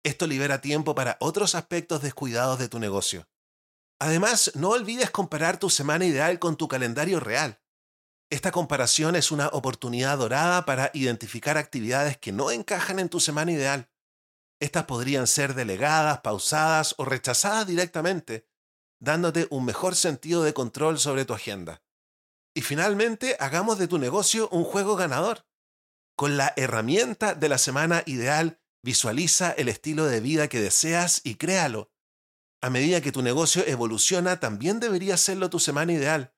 Esto 0.04 0.28
libera 0.28 0.62
tiempo 0.62 0.96
para 0.96 1.18
otros 1.20 1.56
aspectos 1.56 2.02
descuidados 2.02 2.58
de 2.60 2.70
tu 2.70 2.80
negocio. 2.80 3.28
Además, 4.00 4.52
no 4.56 4.70
olvides 4.70 5.12
comparar 5.12 5.60
tu 5.60 5.70
semana 5.70 6.06
ideal 6.06 6.40
con 6.40 6.56
tu 6.56 6.70
calendario 6.70 7.20
real. 7.20 7.62
Esta 8.32 8.52
comparación 8.52 9.16
es 9.16 9.32
una 9.32 9.48
oportunidad 9.48 10.18
dorada 10.18 10.66
para 10.66 10.92
identificar 10.94 11.58
actividades 11.58 12.18
que 12.18 12.32
no 12.32 12.52
encajan 12.52 13.00
en 13.00 13.10
tu 13.10 13.20
semana 13.20 13.52
ideal. 13.52 13.90
Estas 14.62 14.86
podrían 14.86 15.28
ser 15.28 15.54
delegadas, 15.54 16.22
pausadas 16.22 16.96
o 16.98 17.06
rechazadas 17.06 17.68
directamente, 17.68 18.48
dándote 19.00 19.48
un 19.50 19.66
mejor 19.66 19.96
sentido 19.96 20.44
de 20.44 20.54
control 20.54 21.00
sobre 21.00 21.26
tu 21.26 21.34
agenda. 21.34 21.82
Y 22.54 22.62
finalmente, 22.62 23.36
hagamos 23.40 23.80
de 23.80 23.88
tu 23.88 23.98
negocio 23.98 24.48
un 24.50 24.64
juego 24.64 24.96
ganador. 24.96 25.46
Con 26.16 26.38
la 26.38 26.54
herramienta 26.56 27.34
de 27.34 27.50
la 27.50 27.58
semana 27.58 28.04
ideal, 28.06 28.59
visualiza 28.84 29.52
el 29.52 29.70
estilo 29.70 30.06
de 30.06 30.20
vida 30.20 30.48
que 30.48 30.62
deseas 30.62 31.22
y 31.24 31.36
créalo. 31.36 31.92
A 32.62 32.70
medida 32.70 33.02
que 33.02 33.12
tu 33.12 33.22
negocio 33.22 33.66
evoluciona, 33.66 34.40
también 34.40 34.80
debería 34.80 35.18
serlo 35.18 35.50
tu 35.50 35.60
semana 35.60 35.94
ideal, 35.94 36.34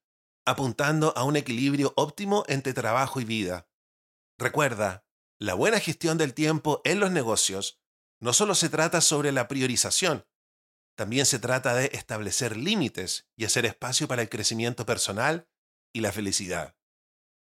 apuntando 0.46 1.14
a 1.18 1.24
un 1.24 1.36
equilibrio 1.36 1.94
óptimo 1.96 2.44
entre 2.48 2.74
trabajo 2.74 3.20
y 3.20 3.26
vida. 3.26 3.70
Recuerda, 4.38 5.06
la 5.40 5.54
buena 5.54 5.80
gestión 5.80 6.18
del 6.18 6.34
tiempo 6.34 6.82
en 6.84 7.00
los 7.00 7.12
negocios 7.12 7.82
no 8.20 8.34
solo 8.34 8.54
se 8.54 8.70
trata 8.70 9.02
sobre 9.02 9.32
la 9.32 9.48
priorización, 9.48 10.26
también 10.96 11.26
se 11.26 11.40
trata 11.40 11.74
de 11.74 11.90
establecer 11.94 12.58
límites 12.58 13.28
y 13.36 13.46
hacer 13.46 13.66
espacio 13.66 14.08
para 14.08 14.22
el 14.22 14.30
crecimiento 14.30 14.86
personal 14.86 15.50
y 15.94 16.02
la 16.02 16.12
felicidad. 16.12 16.76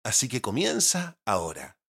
Así 0.03 0.27
que 0.27 0.41
comienza 0.41 1.19
ahora. 1.25 1.79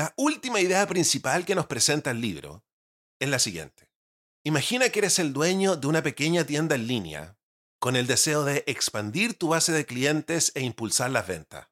La 0.00 0.14
última 0.16 0.60
idea 0.60 0.86
principal 0.86 1.44
que 1.44 1.54
nos 1.54 1.66
presenta 1.66 2.10
el 2.10 2.22
libro 2.22 2.64
es 3.20 3.28
la 3.28 3.38
siguiente. 3.38 3.90
Imagina 4.44 4.88
que 4.88 5.00
eres 5.00 5.18
el 5.18 5.34
dueño 5.34 5.76
de 5.76 5.86
una 5.88 6.02
pequeña 6.02 6.46
tienda 6.46 6.74
en 6.74 6.86
línea 6.86 7.36
con 7.78 7.96
el 7.96 8.06
deseo 8.06 8.44
de 8.44 8.64
expandir 8.66 9.34
tu 9.34 9.48
base 9.48 9.72
de 9.72 9.84
clientes 9.84 10.52
e 10.54 10.62
impulsar 10.62 11.10
las 11.10 11.26
ventas. 11.26 11.68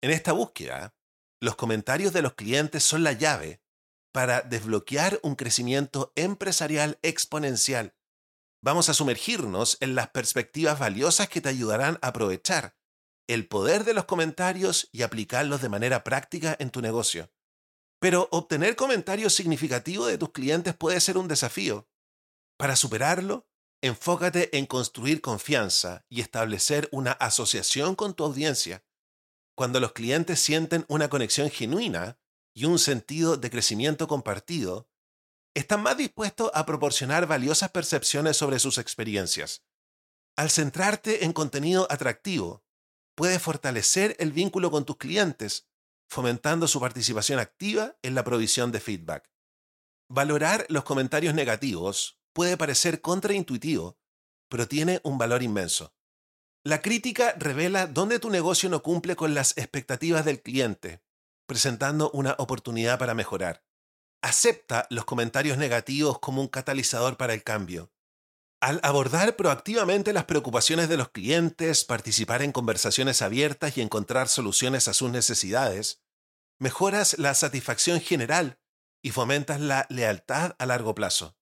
En 0.00 0.10
esta 0.10 0.32
búsqueda, 0.32 0.94
los 1.38 1.54
comentarios 1.54 2.14
de 2.14 2.22
los 2.22 2.32
clientes 2.32 2.82
son 2.82 3.02
la 3.02 3.12
llave 3.12 3.60
para 4.10 4.40
desbloquear 4.40 5.20
un 5.22 5.34
crecimiento 5.34 6.14
empresarial 6.16 6.98
exponencial. 7.02 7.94
Vamos 8.62 8.88
a 8.88 8.94
sumergirnos 8.94 9.76
en 9.80 9.94
las 9.94 10.08
perspectivas 10.08 10.78
valiosas 10.78 11.28
que 11.28 11.42
te 11.42 11.50
ayudarán 11.50 11.98
a 12.00 12.08
aprovechar 12.08 12.74
el 13.28 13.46
poder 13.46 13.84
de 13.84 13.92
los 13.92 14.06
comentarios 14.06 14.88
y 14.92 15.02
aplicarlos 15.02 15.60
de 15.60 15.68
manera 15.68 16.04
práctica 16.04 16.56
en 16.58 16.70
tu 16.70 16.80
negocio. 16.80 17.30
Pero 18.00 18.28
obtener 18.32 18.74
comentarios 18.74 19.34
significativos 19.34 20.08
de 20.08 20.18
tus 20.18 20.32
clientes 20.32 20.74
puede 20.74 21.00
ser 21.00 21.16
un 21.16 21.28
desafío. 21.28 21.88
Para 22.56 22.74
superarlo, 22.74 23.46
enfócate 23.82 24.56
en 24.58 24.66
construir 24.66 25.20
confianza 25.20 26.04
y 26.08 26.20
establecer 26.20 26.88
una 26.90 27.12
asociación 27.12 27.94
con 27.94 28.14
tu 28.14 28.24
audiencia. 28.24 28.84
Cuando 29.54 29.78
los 29.78 29.92
clientes 29.92 30.40
sienten 30.40 30.84
una 30.88 31.08
conexión 31.08 31.50
genuina, 31.50 32.18
y 32.54 32.64
un 32.64 32.78
sentido 32.78 33.36
de 33.36 33.50
crecimiento 33.50 34.08
compartido, 34.08 34.88
están 35.54 35.82
más 35.82 35.96
dispuestos 35.96 36.50
a 36.54 36.66
proporcionar 36.66 37.26
valiosas 37.26 37.70
percepciones 37.70 38.36
sobre 38.36 38.58
sus 38.58 38.78
experiencias. 38.78 39.64
Al 40.36 40.50
centrarte 40.50 41.24
en 41.24 41.32
contenido 41.32 41.86
atractivo, 41.90 42.64
puedes 43.14 43.42
fortalecer 43.42 44.16
el 44.18 44.32
vínculo 44.32 44.70
con 44.70 44.84
tus 44.84 44.96
clientes, 44.96 45.68
fomentando 46.10 46.68
su 46.68 46.80
participación 46.80 47.38
activa 47.38 47.96
en 48.02 48.14
la 48.14 48.24
provisión 48.24 48.72
de 48.72 48.80
feedback. 48.80 49.30
Valorar 50.10 50.66
los 50.68 50.84
comentarios 50.84 51.34
negativos 51.34 52.20
puede 52.32 52.56
parecer 52.56 53.00
contraintuitivo, 53.00 53.98
pero 54.48 54.68
tiene 54.68 55.00
un 55.04 55.16
valor 55.16 55.42
inmenso. 55.42 55.94
La 56.64 56.82
crítica 56.82 57.34
revela 57.38 57.86
dónde 57.86 58.18
tu 58.18 58.28
negocio 58.28 58.68
no 58.68 58.82
cumple 58.82 59.16
con 59.16 59.34
las 59.34 59.56
expectativas 59.56 60.24
del 60.24 60.42
cliente 60.42 61.02
presentando 61.50 62.12
una 62.12 62.36
oportunidad 62.38 62.96
para 62.96 63.12
mejorar. 63.12 63.64
Acepta 64.22 64.86
los 64.88 65.04
comentarios 65.04 65.58
negativos 65.58 66.20
como 66.20 66.40
un 66.40 66.46
catalizador 66.46 67.16
para 67.16 67.34
el 67.34 67.42
cambio. 67.42 67.90
Al 68.60 68.78
abordar 68.82 69.36
proactivamente 69.36 70.12
las 70.12 70.26
preocupaciones 70.26 70.90
de 70.90 70.98
los 70.98 71.08
clientes, 71.08 71.86
participar 71.86 72.42
en 72.42 72.52
conversaciones 72.52 73.22
abiertas 73.22 73.78
y 73.78 73.80
encontrar 73.80 74.28
soluciones 74.28 74.86
a 74.86 74.92
sus 74.92 75.10
necesidades, 75.10 76.02
mejoras 76.58 77.18
la 77.18 77.32
satisfacción 77.34 78.02
general 78.02 78.60
y 79.02 79.12
fomentas 79.12 79.60
la 79.60 79.86
lealtad 79.88 80.56
a 80.58 80.66
largo 80.66 80.94
plazo. 80.94 81.38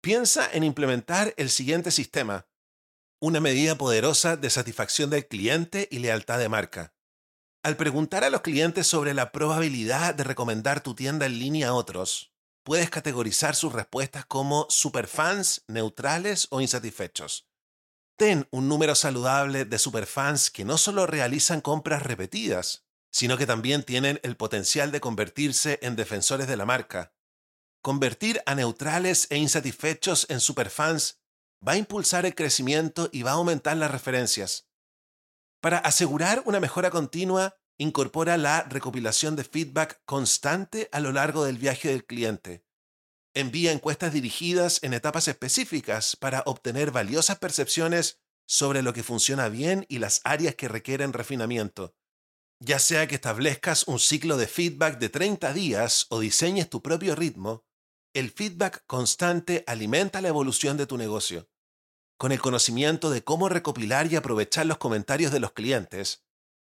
Piensa 0.00 0.48
en 0.50 0.64
implementar 0.64 1.34
el 1.36 1.50
siguiente 1.50 1.90
sistema, 1.90 2.48
una 3.20 3.40
medida 3.40 3.76
poderosa 3.76 4.38
de 4.38 4.48
satisfacción 4.48 5.10
del 5.10 5.26
cliente 5.26 5.86
y 5.90 5.98
lealtad 5.98 6.38
de 6.38 6.48
marca. 6.48 6.94
Al 7.62 7.76
preguntar 7.76 8.24
a 8.24 8.30
los 8.30 8.40
clientes 8.40 8.86
sobre 8.86 9.12
la 9.12 9.32
probabilidad 9.32 10.14
de 10.14 10.24
recomendar 10.24 10.80
tu 10.82 10.94
tienda 10.94 11.26
en 11.26 11.38
línea 11.38 11.68
a 11.68 11.74
otros, 11.74 12.32
puedes 12.68 12.90
categorizar 12.90 13.56
sus 13.56 13.72
respuestas 13.72 14.26
como 14.26 14.66
superfans, 14.68 15.64
neutrales 15.68 16.48
o 16.50 16.60
insatisfechos. 16.60 17.48
Ten 18.18 18.46
un 18.50 18.68
número 18.68 18.94
saludable 18.94 19.64
de 19.64 19.78
superfans 19.78 20.50
que 20.50 20.66
no 20.66 20.76
solo 20.76 21.06
realizan 21.06 21.62
compras 21.62 22.02
repetidas, 22.02 22.84
sino 23.10 23.38
que 23.38 23.46
también 23.46 23.84
tienen 23.84 24.20
el 24.22 24.36
potencial 24.36 24.92
de 24.92 25.00
convertirse 25.00 25.78
en 25.80 25.96
defensores 25.96 26.46
de 26.46 26.58
la 26.58 26.66
marca. 26.66 27.14
Convertir 27.80 28.42
a 28.44 28.54
neutrales 28.54 29.28
e 29.30 29.38
insatisfechos 29.38 30.26
en 30.28 30.38
superfans 30.38 31.22
va 31.66 31.72
a 31.72 31.78
impulsar 31.78 32.26
el 32.26 32.34
crecimiento 32.34 33.08
y 33.10 33.22
va 33.22 33.30
a 33.30 33.34
aumentar 33.40 33.78
las 33.78 33.90
referencias. 33.90 34.68
Para 35.62 35.78
asegurar 35.78 36.42
una 36.44 36.60
mejora 36.60 36.90
continua, 36.90 37.56
incorpora 37.78 38.36
la 38.36 38.62
recopilación 38.64 39.36
de 39.36 39.44
feedback 39.44 40.02
constante 40.04 40.88
a 40.92 41.00
lo 41.00 41.12
largo 41.12 41.44
del 41.44 41.58
viaje 41.58 41.88
del 41.88 42.04
cliente. 42.04 42.64
Envía 43.34 43.72
encuestas 43.72 44.12
dirigidas 44.12 44.82
en 44.82 44.94
etapas 44.94 45.28
específicas 45.28 46.16
para 46.16 46.42
obtener 46.46 46.90
valiosas 46.90 47.38
percepciones 47.38 48.20
sobre 48.46 48.82
lo 48.82 48.92
que 48.92 49.02
funciona 49.02 49.48
bien 49.48 49.86
y 49.88 49.98
las 49.98 50.20
áreas 50.24 50.54
que 50.56 50.68
requieren 50.68 51.12
refinamiento. 51.12 51.94
Ya 52.60 52.80
sea 52.80 53.06
que 53.06 53.14
establezcas 53.14 53.86
un 53.86 54.00
ciclo 54.00 54.36
de 54.36 54.48
feedback 54.48 54.98
de 54.98 55.08
30 55.08 55.52
días 55.52 56.06
o 56.10 56.18
diseñes 56.18 56.68
tu 56.68 56.82
propio 56.82 57.14
ritmo, 57.14 57.64
el 58.12 58.30
feedback 58.30 58.84
constante 58.86 59.62
alimenta 59.66 60.20
la 60.20 60.28
evolución 60.28 60.76
de 60.76 60.86
tu 60.86 60.98
negocio 60.98 61.48
con 62.18 62.32
el 62.32 62.40
conocimiento 62.40 63.10
de 63.10 63.22
cómo 63.22 63.48
recopilar 63.48 64.12
y 64.12 64.16
aprovechar 64.16 64.66
los 64.66 64.78
comentarios 64.78 65.32
de 65.32 65.38
los 65.38 65.52
clientes, 65.52 66.26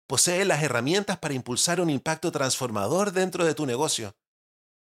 posee 0.09 0.43
las 0.43 0.63
herramientas 0.63 1.19
para 1.19 1.35
impulsar 1.35 1.79
un 1.79 1.91
impacto 1.91 2.31
transformador 2.31 3.11
dentro 3.11 3.45
de 3.45 3.53
tu 3.53 3.67
negocio. 3.67 4.17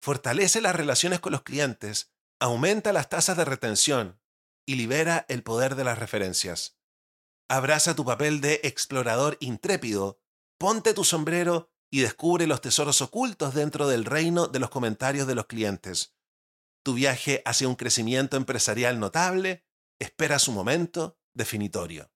Fortalece 0.03 0.61
las 0.61 0.75
relaciones 0.75 1.21
con 1.21 1.31
los 1.31 1.43
clientes, 1.43 2.13
aumenta 2.41 2.93
las 2.93 3.09
tasas 3.09 3.37
de 3.37 3.45
retención 3.45 4.21
y 4.67 4.75
libera 4.75 5.25
el 5.29 5.45
poder 5.45 5.77
de 5.77 5.85
las 5.85 6.01
referencias. 6.01 6.77
Abraza 7.49 7.95
tu 7.95 8.05
papel 8.05 8.41
de 8.41 8.63
explorador 8.65 9.37
intrépido, 9.39 10.21
ponte 10.59 10.93
tu 10.93 11.05
sombrero 11.05 11.71
y 11.89 12.01
descubre 12.01 12.49
los 12.49 12.61
tesoros 12.61 13.01
ocultos 13.01 13.55
dentro 13.55 13.87
del 13.87 14.05
reino 14.05 14.49
de 14.49 14.59
los 14.59 14.71
comentarios 14.71 15.29
de 15.29 15.37
los 15.37 15.47
clientes. 15.47 16.17
Tu 16.83 16.95
viaje 16.95 17.43
hacia 17.45 17.69
un 17.69 17.77
crecimiento 17.77 18.37
empresarial 18.37 18.99
notable 18.99 19.65
espera 20.01 20.41
su 20.41 20.51
momento 20.51 21.17
definitorio. 21.33 22.12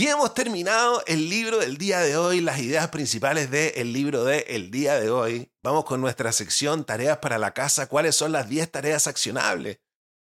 Y 0.00 0.06
hemos 0.06 0.32
terminado 0.32 1.02
el 1.06 1.28
libro 1.28 1.58
del 1.58 1.76
día 1.76 2.00
de 2.00 2.16
hoy, 2.16 2.40
las 2.40 2.58
ideas 2.58 2.88
principales 2.88 3.50
del 3.50 3.92
libro 3.92 4.24
del 4.24 4.44
el 4.46 4.70
día 4.70 4.98
de 4.98 5.10
hoy. 5.10 5.52
Vamos 5.62 5.84
con 5.84 6.00
nuestra 6.00 6.32
sección 6.32 6.86
Tareas 6.86 7.18
para 7.18 7.36
la 7.36 7.52
casa. 7.52 7.86
¿Cuáles 7.86 8.16
son 8.16 8.32
las 8.32 8.48
10 8.48 8.70
tareas 8.70 9.06
accionables 9.06 9.78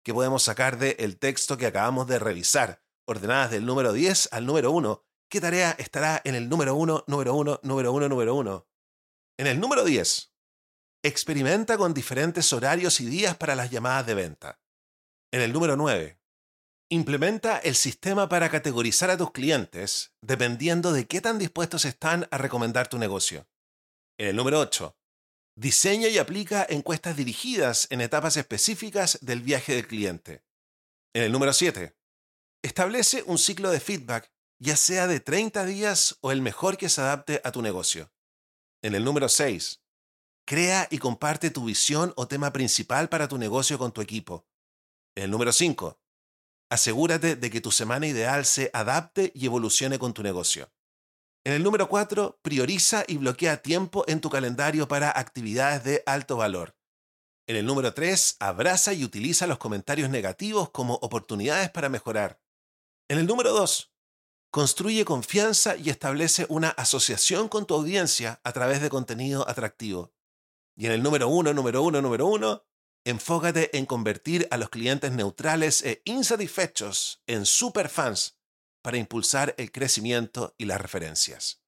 que 0.04 0.14
podemos 0.14 0.44
sacar 0.44 0.78
del 0.78 1.18
texto 1.18 1.58
que 1.58 1.66
acabamos 1.66 2.06
de 2.06 2.20
revisar? 2.20 2.84
Ordenadas 3.08 3.50
del 3.50 3.66
número 3.66 3.94
10 3.94 4.30
al 4.32 4.46
número 4.46 4.70
1. 4.70 5.04
¿Qué 5.28 5.42
tarea 5.42 5.72
estará 5.80 6.22
en 6.24 6.36
el 6.36 6.50
número 6.50 6.76
1, 6.76 7.06
número 7.08 7.34
1, 7.34 7.62
número 7.64 7.94
1, 7.94 8.10
número 8.10 8.36
1? 8.36 8.68
En 9.40 9.48
el 9.48 9.60
número 9.60 9.86
10, 9.86 10.36
experimenta 11.02 11.80
con 11.80 11.96
diferentes 11.96 12.54
horarios 12.54 13.02
y 13.02 13.08
días 13.08 13.36
para 13.38 13.56
las 13.56 13.72
llamadas 13.72 14.06
de 14.06 14.14
venta. 14.14 14.62
En 15.32 15.42
el 15.42 15.52
número 15.52 15.76
9, 15.76 16.20
Implementa 16.94 17.58
el 17.58 17.74
sistema 17.74 18.30
para 18.30 18.52
categorizar 18.52 19.10
a 19.10 19.18
tus 19.18 19.32
clientes 19.32 20.14
dependiendo 20.22 20.94
de 20.94 21.08
qué 21.08 21.22
tan 21.22 21.40
dispuestos 21.40 21.86
están 21.86 22.28
a 22.30 22.38
recomendar 22.38 22.88
tu 22.88 23.00
negocio. 23.00 23.48
En 24.20 24.28
el 24.28 24.36
número 24.36 24.60
8, 24.60 24.96
diseña 25.56 26.10
y 26.10 26.20
aplica 26.20 26.64
encuestas 26.70 27.18
dirigidas 27.18 27.88
en 27.90 28.00
etapas 28.00 28.38
específicas 28.38 29.18
del 29.24 29.42
viaje 29.42 29.74
del 29.74 29.88
cliente. 29.88 30.44
En 31.16 31.24
el 31.24 31.32
número 31.32 31.52
7, 31.54 31.98
establece 32.62 33.24
un 33.26 33.40
ciclo 33.40 33.72
de 33.72 33.80
feedback, 33.80 34.32
ya 34.60 34.76
sea 34.76 35.08
de 35.08 35.20
30 35.20 35.66
días 35.66 36.20
o 36.22 36.32
el 36.32 36.44
mejor 36.44 36.78
que 36.78 36.90
se 36.90 37.02
adapte 37.02 37.42
a 37.44 37.52
tu 37.52 37.64
negocio. 37.64 38.12
En 38.84 38.94
el 38.94 39.04
número 39.04 39.30
6, 39.30 39.82
crea 40.46 40.88
y 40.92 41.00
comparte 41.00 41.50
tu 41.50 41.66
visión 41.66 42.14
o 42.18 42.28
tema 42.28 42.54
principal 42.54 43.10
para 43.10 43.28
tu 43.28 43.40
negocio 43.40 43.80
con 43.80 43.92
tu 43.92 44.02
equipo. 44.02 44.46
En 45.16 45.24
el 45.24 45.32
número 45.32 45.52
5, 45.52 46.03
asegúrate 46.74 47.36
de 47.36 47.52
que 47.52 47.62
tu 47.62 47.72
semana 47.72 48.08
ideal 48.08 48.46
se 48.46 48.72
adapte 48.74 49.32
y 49.36 49.46
evolucione 49.46 50.00
con 50.00 50.14
tu 50.14 50.24
negocio. 50.24 50.72
En 51.46 51.54
el 51.54 51.62
número 51.62 51.88
4, 51.88 52.40
prioriza 52.42 53.04
y 53.08 53.18
bloquea 53.18 53.62
tiempo 53.62 54.06
en 54.08 54.22
tu 54.22 54.32
calendario 54.32 54.88
para 54.88 55.12
actividades 55.12 55.84
de 55.84 56.02
alto 56.08 56.36
valor. 56.36 56.76
En 57.48 57.58
el 57.58 57.66
número 57.68 57.94
3, 57.94 58.38
abraza 58.40 58.94
y 58.94 59.04
utiliza 59.04 59.46
los 59.46 59.60
comentarios 59.60 60.10
negativos 60.10 60.72
como 60.72 60.96
oportunidades 60.96 61.70
para 61.70 61.90
mejorar. 61.90 62.42
En 63.08 63.20
el 63.20 63.28
número 63.28 63.52
2, 63.52 63.94
construye 64.50 65.06
confianza 65.06 65.76
y 65.76 65.92
establece 65.92 66.48
una 66.50 66.70
asociación 66.70 67.50
con 67.50 67.68
tu 67.68 67.76
audiencia 67.76 68.42
a 68.44 68.52
través 68.52 68.82
de 68.82 68.90
contenido 68.90 69.48
atractivo. 69.48 70.12
Y 70.76 70.88
en 70.88 70.94
el 70.94 71.04
número 71.04 71.28
1, 71.28 71.54
número 71.54 71.84
1, 71.84 72.02
número 72.02 72.26
1, 72.26 72.66
enfócate 73.06 73.78
en 73.78 73.86
convertir 73.86 74.48
a 74.52 74.58
los 74.58 74.70
clientes 74.70 75.12
neutrales 75.12 75.82
e 75.84 76.02
insatisfechos 76.06 77.22
en 77.28 77.46
superfans 77.46 78.38
para 78.82 78.98
impulsar 78.98 79.56
el 79.58 79.72
crecimiento 79.72 80.56
y 80.58 80.66
las 80.66 80.80
referencias. 80.80 81.62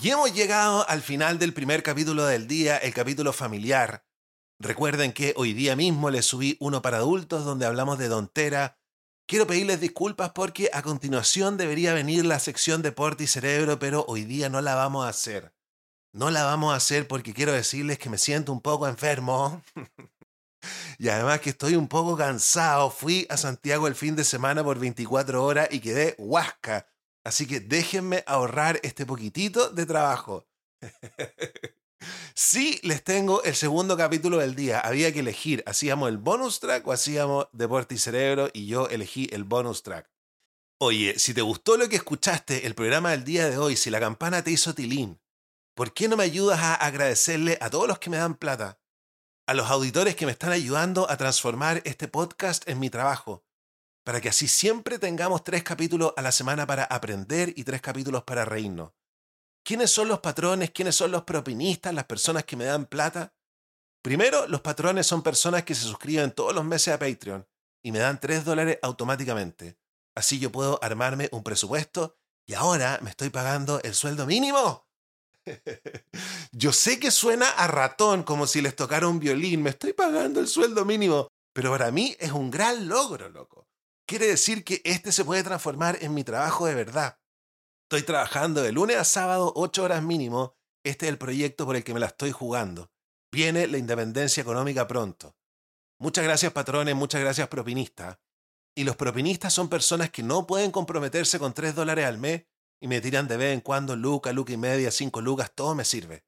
Y 0.00 0.10
hemos 0.10 0.32
llegado 0.32 0.88
al 0.88 1.02
final 1.02 1.38
del 1.38 1.52
primer 1.52 1.82
capítulo 1.82 2.24
del 2.24 2.46
día, 2.46 2.76
el 2.76 2.94
capítulo 2.94 3.32
familiar. 3.32 4.06
Recuerden 4.60 5.12
que 5.12 5.34
hoy 5.36 5.52
día 5.54 5.76
mismo 5.76 6.10
les 6.10 6.24
subí 6.24 6.56
uno 6.60 6.82
para 6.82 6.98
adultos 6.98 7.44
donde 7.44 7.66
hablamos 7.66 7.98
de 7.98 8.08
Dontera. 8.08 8.78
Quiero 9.26 9.46
pedirles 9.46 9.80
disculpas 9.80 10.30
porque 10.30 10.70
a 10.72 10.82
continuación 10.82 11.56
debería 11.56 11.94
venir 11.94 12.24
la 12.24 12.38
sección 12.38 12.80
Deporte 12.80 13.24
y 13.24 13.26
Cerebro, 13.26 13.78
pero 13.78 14.04
hoy 14.08 14.24
día 14.24 14.48
no 14.48 14.60
la 14.60 14.74
vamos 14.74 15.04
a 15.04 15.08
hacer. 15.08 15.57
No 16.12 16.30
la 16.30 16.44
vamos 16.44 16.72
a 16.72 16.76
hacer 16.76 17.06
porque 17.06 17.34
quiero 17.34 17.52
decirles 17.52 17.98
que 17.98 18.08
me 18.08 18.18
siento 18.18 18.52
un 18.52 18.60
poco 18.60 18.88
enfermo. 18.88 19.62
y 20.98 21.08
además 21.08 21.40
que 21.40 21.50
estoy 21.50 21.76
un 21.76 21.88
poco 21.88 22.16
cansado. 22.16 22.90
Fui 22.90 23.26
a 23.28 23.36
Santiago 23.36 23.86
el 23.86 23.94
fin 23.94 24.16
de 24.16 24.24
semana 24.24 24.64
por 24.64 24.78
24 24.78 25.44
horas 25.44 25.68
y 25.70 25.80
quedé 25.80 26.14
huasca. 26.18 26.86
Así 27.24 27.46
que 27.46 27.60
déjenme 27.60 28.24
ahorrar 28.26 28.80
este 28.82 29.04
poquitito 29.04 29.68
de 29.68 29.84
trabajo. 29.84 30.46
sí, 32.34 32.80
les 32.82 33.04
tengo 33.04 33.42
el 33.42 33.54
segundo 33.54 33.96
capítulo 33.96 34.38
del 34.38 34.54
día. 34.54 34.80
Había 34.80 35.12
que 35.12 35.20
elegir, 35.20 35.62
hacíamos 35.66 36.08
el 36.08 36.16
bonus 36.16 36.58
track 36.60 36.86
o 36.86 36.92
hacíamos 36.92 37.48
Deporte 37.52 37.96
y 37.96 37.98
Cerebro 37.98 38.48
y 38.54 38.66
yo 38.66 38.88
elegí 38.88 39.28
el 39.32 39.44
bonus 39.44 39.82
track. 39.82 40.10
Oye, 40.80 41.18
si 41.18 41.34
te 41.34 41.42
gustó 41.42 41.76
lo 41.76 41.88
que 41.88 41.96
escuchaste, 41.96 42.66
el 42.66 42.74
programa 42.74 43.10
del 43.10 43.24
día 43.24 43.50
de 43.50 43.58
hoy, 43.58 43.76
si 43.76 43.90
la 43.90 44.00
campana 44.00 44.42
te 44.42 44.52
hizo 44.52 44.74
tilín, 44.74 45.20
¿por 45.78 45.94
qué 45.94 46.08
no 46.08 46.16
me 46.16 46.24
ayudas 46.24 46.58
a 46.58 46.74
agradecerle 46.74 47.56
a 47.60 47.70
todos 47.70 47.86
los 47.86 48.00
que 48.00 48.10
me 48.10 48.16
dan 48.16 48.34
plata? 48.34 48.80
A 49.46 49.54
los 49.54 49.70
auditores 49.70 50.16
que 50.16 50.26
me 50.26 50.32
están 50.32 50.50
ayudando 50.50 51.08
a 51.08 51.16
transformar 51.16 51.82
este 51.84 52.08
podcast 52.08 52.68
en 52.68 52.80
mi 52.80 52.90
trabajo 52.90 53.44
para 54.04 54.20
que 54.20 54.28
así 54.28 54.48
siempre 54.48 54.98
tengamos 54.98 55.44
tres 55.44 55.62
capítulos 55.62 56.14
a 56.16 56.22
la 56.22 56.32
semana 56.32 56.66
para 56.66 56.82
aprender 56.82 57.52
y 57.54 57.62
tres 57.62 57.80
capítulos 57.80 58.24
para 58.24 58.44
reírnos. 58.44 58.90
¿Quiénes 59.64 59.92
son 59.92 60.08
los 60.08 60.18
patrones? 60.18 60.72
¿Quiénes 60.72 60.96
son 60.96 61.12
los 61.12 61.22
propinistas? 61.22 61.94
Las 61.94 62.06
personas 62.06 62.42
que 62.42 62.56
me 62.56 62.64
dan 62.64 62.86
plata. 62.86 63.32
Primero, 64.02 64.48
los 64.48 64.62
patrones 64.62 65.06
son 65.06 65.22
personas 65.22 65.62
que 65.62 65.76
se 65.76 65.82
suscriben 65.82 66.32
todos 66.32 66.56
los 66.56 66.64
meses 66.64 66.92
a 66.92 66.98
Patreon 66.98 67.46
y 67.84 67.92
me 67.92 68.00
dan 68.00 68.18
tres 68.18 68.44
dólares 68.44 68.80
automáticamente. 68.82 69.78
Así 70.16 70.40
yo 70.40 70.50
puedo 70.50 70.82
armarme 70.82 71.28
un 71.30 71.44
presupuesto 71.44 72.16
y 72.48 72.54
ahora 72.54 72.98
me 73.00 73.10
estoy 73.10 73.30
pagando 73.30 73.80
el 73.84 73.94
sueldo 73.94 74.26
mínimo. 74.26 74.87
Yo 76.52 76.72
sé 76.72 76.98
que 76.98 77.10
suena 77.10 77.48
a 77.50 77.66
ratón 77.66 78.22
como 78.22 78.46
si 78.46 78.60
les 78.60 78.76
tocara 78.76 79.08
un 79.08 79.18
violín, 79.18 79.62
me 79.62 79.70
estoy 79.70 79.92
pagando 79.92 80.40
el 80.40 80.48
sueldo 80.48 80.84
mínimo, 80.84 81.28
pero 81.52 81.70
para 81.70 81.90
mí 81.90 82.16
es 82.18 82.32
un 82.32 82.50
gran 82.50 82.88
logro, 82.88 83.28
loco. 83.28 83.66
Quiere 84.06 84.26
decir 84.26 84.64
que 84.64 84.80
este 84.84 85.12
se 85.12 85.24
puede 85.24 85.42
transformar 85.42 85.98
en 86.00 86.14
mi 86.14 86.24
trabajo 86.24 86.66
de 86.66 86.74
verdad. 86.74 87.18
Estoy 87.90 88.02
trabajando 88.02 88.62
de 88.62 88.72
lunes 88.72 88.96
a 88.96 89.04
sábado, 89.04 89.52
ocho 89.54 89.82
horas 89.82 90.02
mínimo. 90.02 90.54
Este 90.84 91.06
es 91.06 91.10
el 91.10 91.18
proyecto 91.18 91.66
por 91.66 91.76
el 91.76 91.84
que 91.84 91.94
me 91.94 92.00
la 92.00 92.06
estoy 92.06 92.32
jugando. 92.32 92.90
Viene 93.30 93.66
la 93.66 93.78
independencia 93.78 94.40
económica 94.40 94.86
pronto. 94.86 95.36
Muchas 96.00 96.24
gracias 96.24 96.52
patrones, 96.52 96.94
muchas 96.94 97.20
gracias 97.20 97.48
propinistas. 97.48 98.18
Y 98.74 98.84
los 98.84 98.96
propinistas 98.96 99.52
son 99.52 99.68
personas 99.68 100.10
que 100.10 100.22
no 100.22 100.46
pueden 100.46 100.70
comprometerse 100.70 101.38
con 101.38 101.52
tres 101.52 101.74
dólares 101.74 102.06
al 102.06 102.18
mes 102.18 102.44
y 102.80 102.88
me 102.88 103.00
tiran 103.00 103.28
de 103.28 103.36
vez 103.36 103.54
en 103.54 103.60
cuando 103.60 103.96
luca, 103.96 104.32
luca 104.32 104.52
y 104.52 104.56
media, 104.56 104.90
cinco 104.90 105.20
lucas, 105.20 105.52
todo 105.54 105.74
me 105.74 105.84
sirve. 105.84 106.24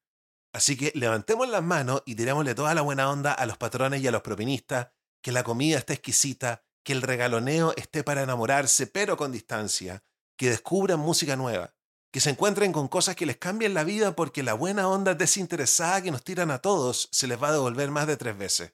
Así 0.53 0.75
que 0.75 0.91
levantemos 0.95 1.47
las 1.47 1.63
manos 1.63 2.03
y 2.05 2.15
tirémosle 2.15 2.55
toda 2.55 2.73
la 2.73 2.81
buena 2.81 3.09
onda 3.09 3.33
a 3.33 3.45
los 3.45 3.57
patrones 3.57 4.01
y 4.01 4.07
a 4.07 4.11
los 4.11 4.21
propinistas, 4.21 4.89
que 5.21 5.31
la 5.31 5.43
comida 5.43 5.77
está 5.77 5.93
exquisita, 5.93 6.63
que 6.83 6.93
el 6.93 7.01
regaloneo 7.01 7.73
esté 7.77 8.03
para 8.03 8.23
enamorarse, 8.23 8.87
pero 8.87 9.15
con 9.15 9.31
distancia, 9.31 10.03
que 10.37 10.49
descubran 10.49 10.99
música 10.99 11.35
nueva, 11.35 11.75
que 12.11 12.19
se 12.19 12.31
encuentren 12.31 12.73
con 12.73 12.89
cosas 12.89 13.15
que 13.15 13.25
les 13.25 13.37
cambien 13.37 13.73
la 13.73 13.85
vida 13.85 14.15
porque 14.15 14.43
la 14.43 14.53
buena 14.53 14.89
onda 14.89 15.13
desinteresada 15.13 16.01
que 16.01 16.11
nos 16.11 16.23
tiran 16.23 16.51
a 16.51 16.59
todos 16.59 17.07
se 17.11 17.27
les 17.27 17.41
va 17.41 17.49
a 17.49 17.53
devolver 17.53 17.91
más 17.91 18.07
de 18.07 18.17
tres 18.17 18.37
veces. 18.37 18.73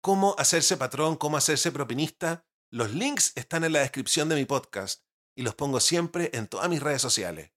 ¿Cómo 0.00 0.34
hacerse 0.38 0.76
patrón? 0.78 1.16
¿Cómo 1.16 1.36
hacerse 1.36 1.72
propinista? 1.72 2.46
Los 2.70 2.92
links 2.92 3.32
están 3.34 3.64
en 3.64 3.74
la 3.74 3.80
descripción 3.80 4.28
de 4.28 4.36
mi 4.36 4.46
podcast 4.46 5.04
y 5.34 5.42
los 5.42 5.54
pongo 5.54 5.80
siempre 5.80 6.30
en 6.34 6.46
todas 6.46 6.68
mis 6.68 6.82
redes 6.82 7.02
sociales. 7.02 7.50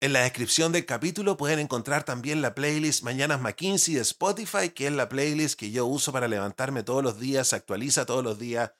En 0.00 0.12
la 0.12 0.20
descripción 0.20 0.72
del 0.72 0.86
capítulo 0.86 1.36
pueden 1.36 1.58
encontrar 1.58 2.04
también 2.04 2.42
la 2.42 2.54
playlist 2.54 3.02
Mañanas 3.04 3.40
McKinsey 3.40 3.94
de 3.94 4.00
Spotify, 4.00 4.70
que 4.70 4.86
es 4.86 4.92
la 4.92 5.08
playlist 5.08 5.58
que 5.58 5.70
yo 5.70 5.86
uso 5.86 6.12
para 6.12 6.28
levantarme 6.28 6.82
todos 6.82 7.04
los 7.04 7.20
días, 7.20 7.48
se 7.48 7.56
actualiza 7.56 8.04
todos 8.04 8.24
los 8.24 8.38
días 8.38 8.72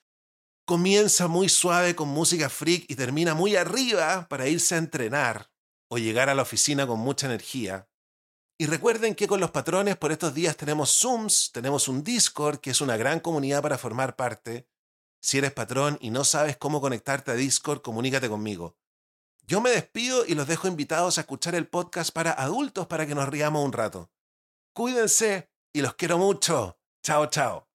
comienza 0.65 1.29
muy 1.29 1.49
suave 1.49 1.95
con 1.95 2.09
música 2.09 2.49
freak 2.49 2.87
y 2.89 2.95
termina 2.95 3.35
muy 3.35 3.57
arriba 3.57 4.27
para 4.29 4.49
irse 4.49 4.75
a 4.75 4.79
entrenar 4.79 5.51
o 5.91 5.99
llegar 5.99 6.29
a 6.29 6.35
la 6.35 6.43
oficina 6.43 6.87
con 6.87 7.01
mucha 7.01 7.27
energía. 7.27 7.89
Y 8.59 8.67
recuerden 8.67 9.15
que 9.15 9.27
con 9.27 9.41
los 9.41 9.51
patrones 9.51 9.97
por 9.97 10.13
estos 10.13 10.35
días 10.35 10.57
tenemos 10.57 10.91
Zooms, 10.99 11.51
tenemos 11.53 11.89
un 11.89 12.05
Discord 12.05 12.61
que 12.61 12.71
es 12.71 12.81
una 12.81 12.97
gran 12.97 13.21
comunidad 13.21 13.61
para 13.61 13.79
formar 13.79 14.15
parte. 14.15 14.69
Si 15.23 15.39
eres 15.39 15.53
patrón 15.53 15.99
y 16.01 16.11
no 16.11 16.25
sabes 16.25 16.57
cómo 16.57 16.81
conectarte 16.81 17.31
a 17.31 17.35
Discord, 17.35 17.81
comunícate 17.81 18.29
conmigo. 18.29 18.77
Yo 19.47 19.61
me 19.61 19.71
despido 19.71 20.27
y 20.27 20.35
los 20.35 20.49
dejo 20.49 20.67
invitados 20.67 21.17
a 21.17 21.23
escuchar 21.23 21.55
el 21.55 21.69
podcast 21.69 22.13
para 22.13 22.33
adultos 22.33 22.89
para 22.89 23.07
que 23.07 23.15
nos 23.15 23.29
riamos 23.29 23.65
un 23.65 23.73
rato. 23.73 24.11
Cuídense 24.75 25.51
y 25.73 25.81
los 25.81 25.95
quiero 25.95 26.19
mucho. 26.19 26.79
Chao, 27.03 27.27
chao. 27.27 27.72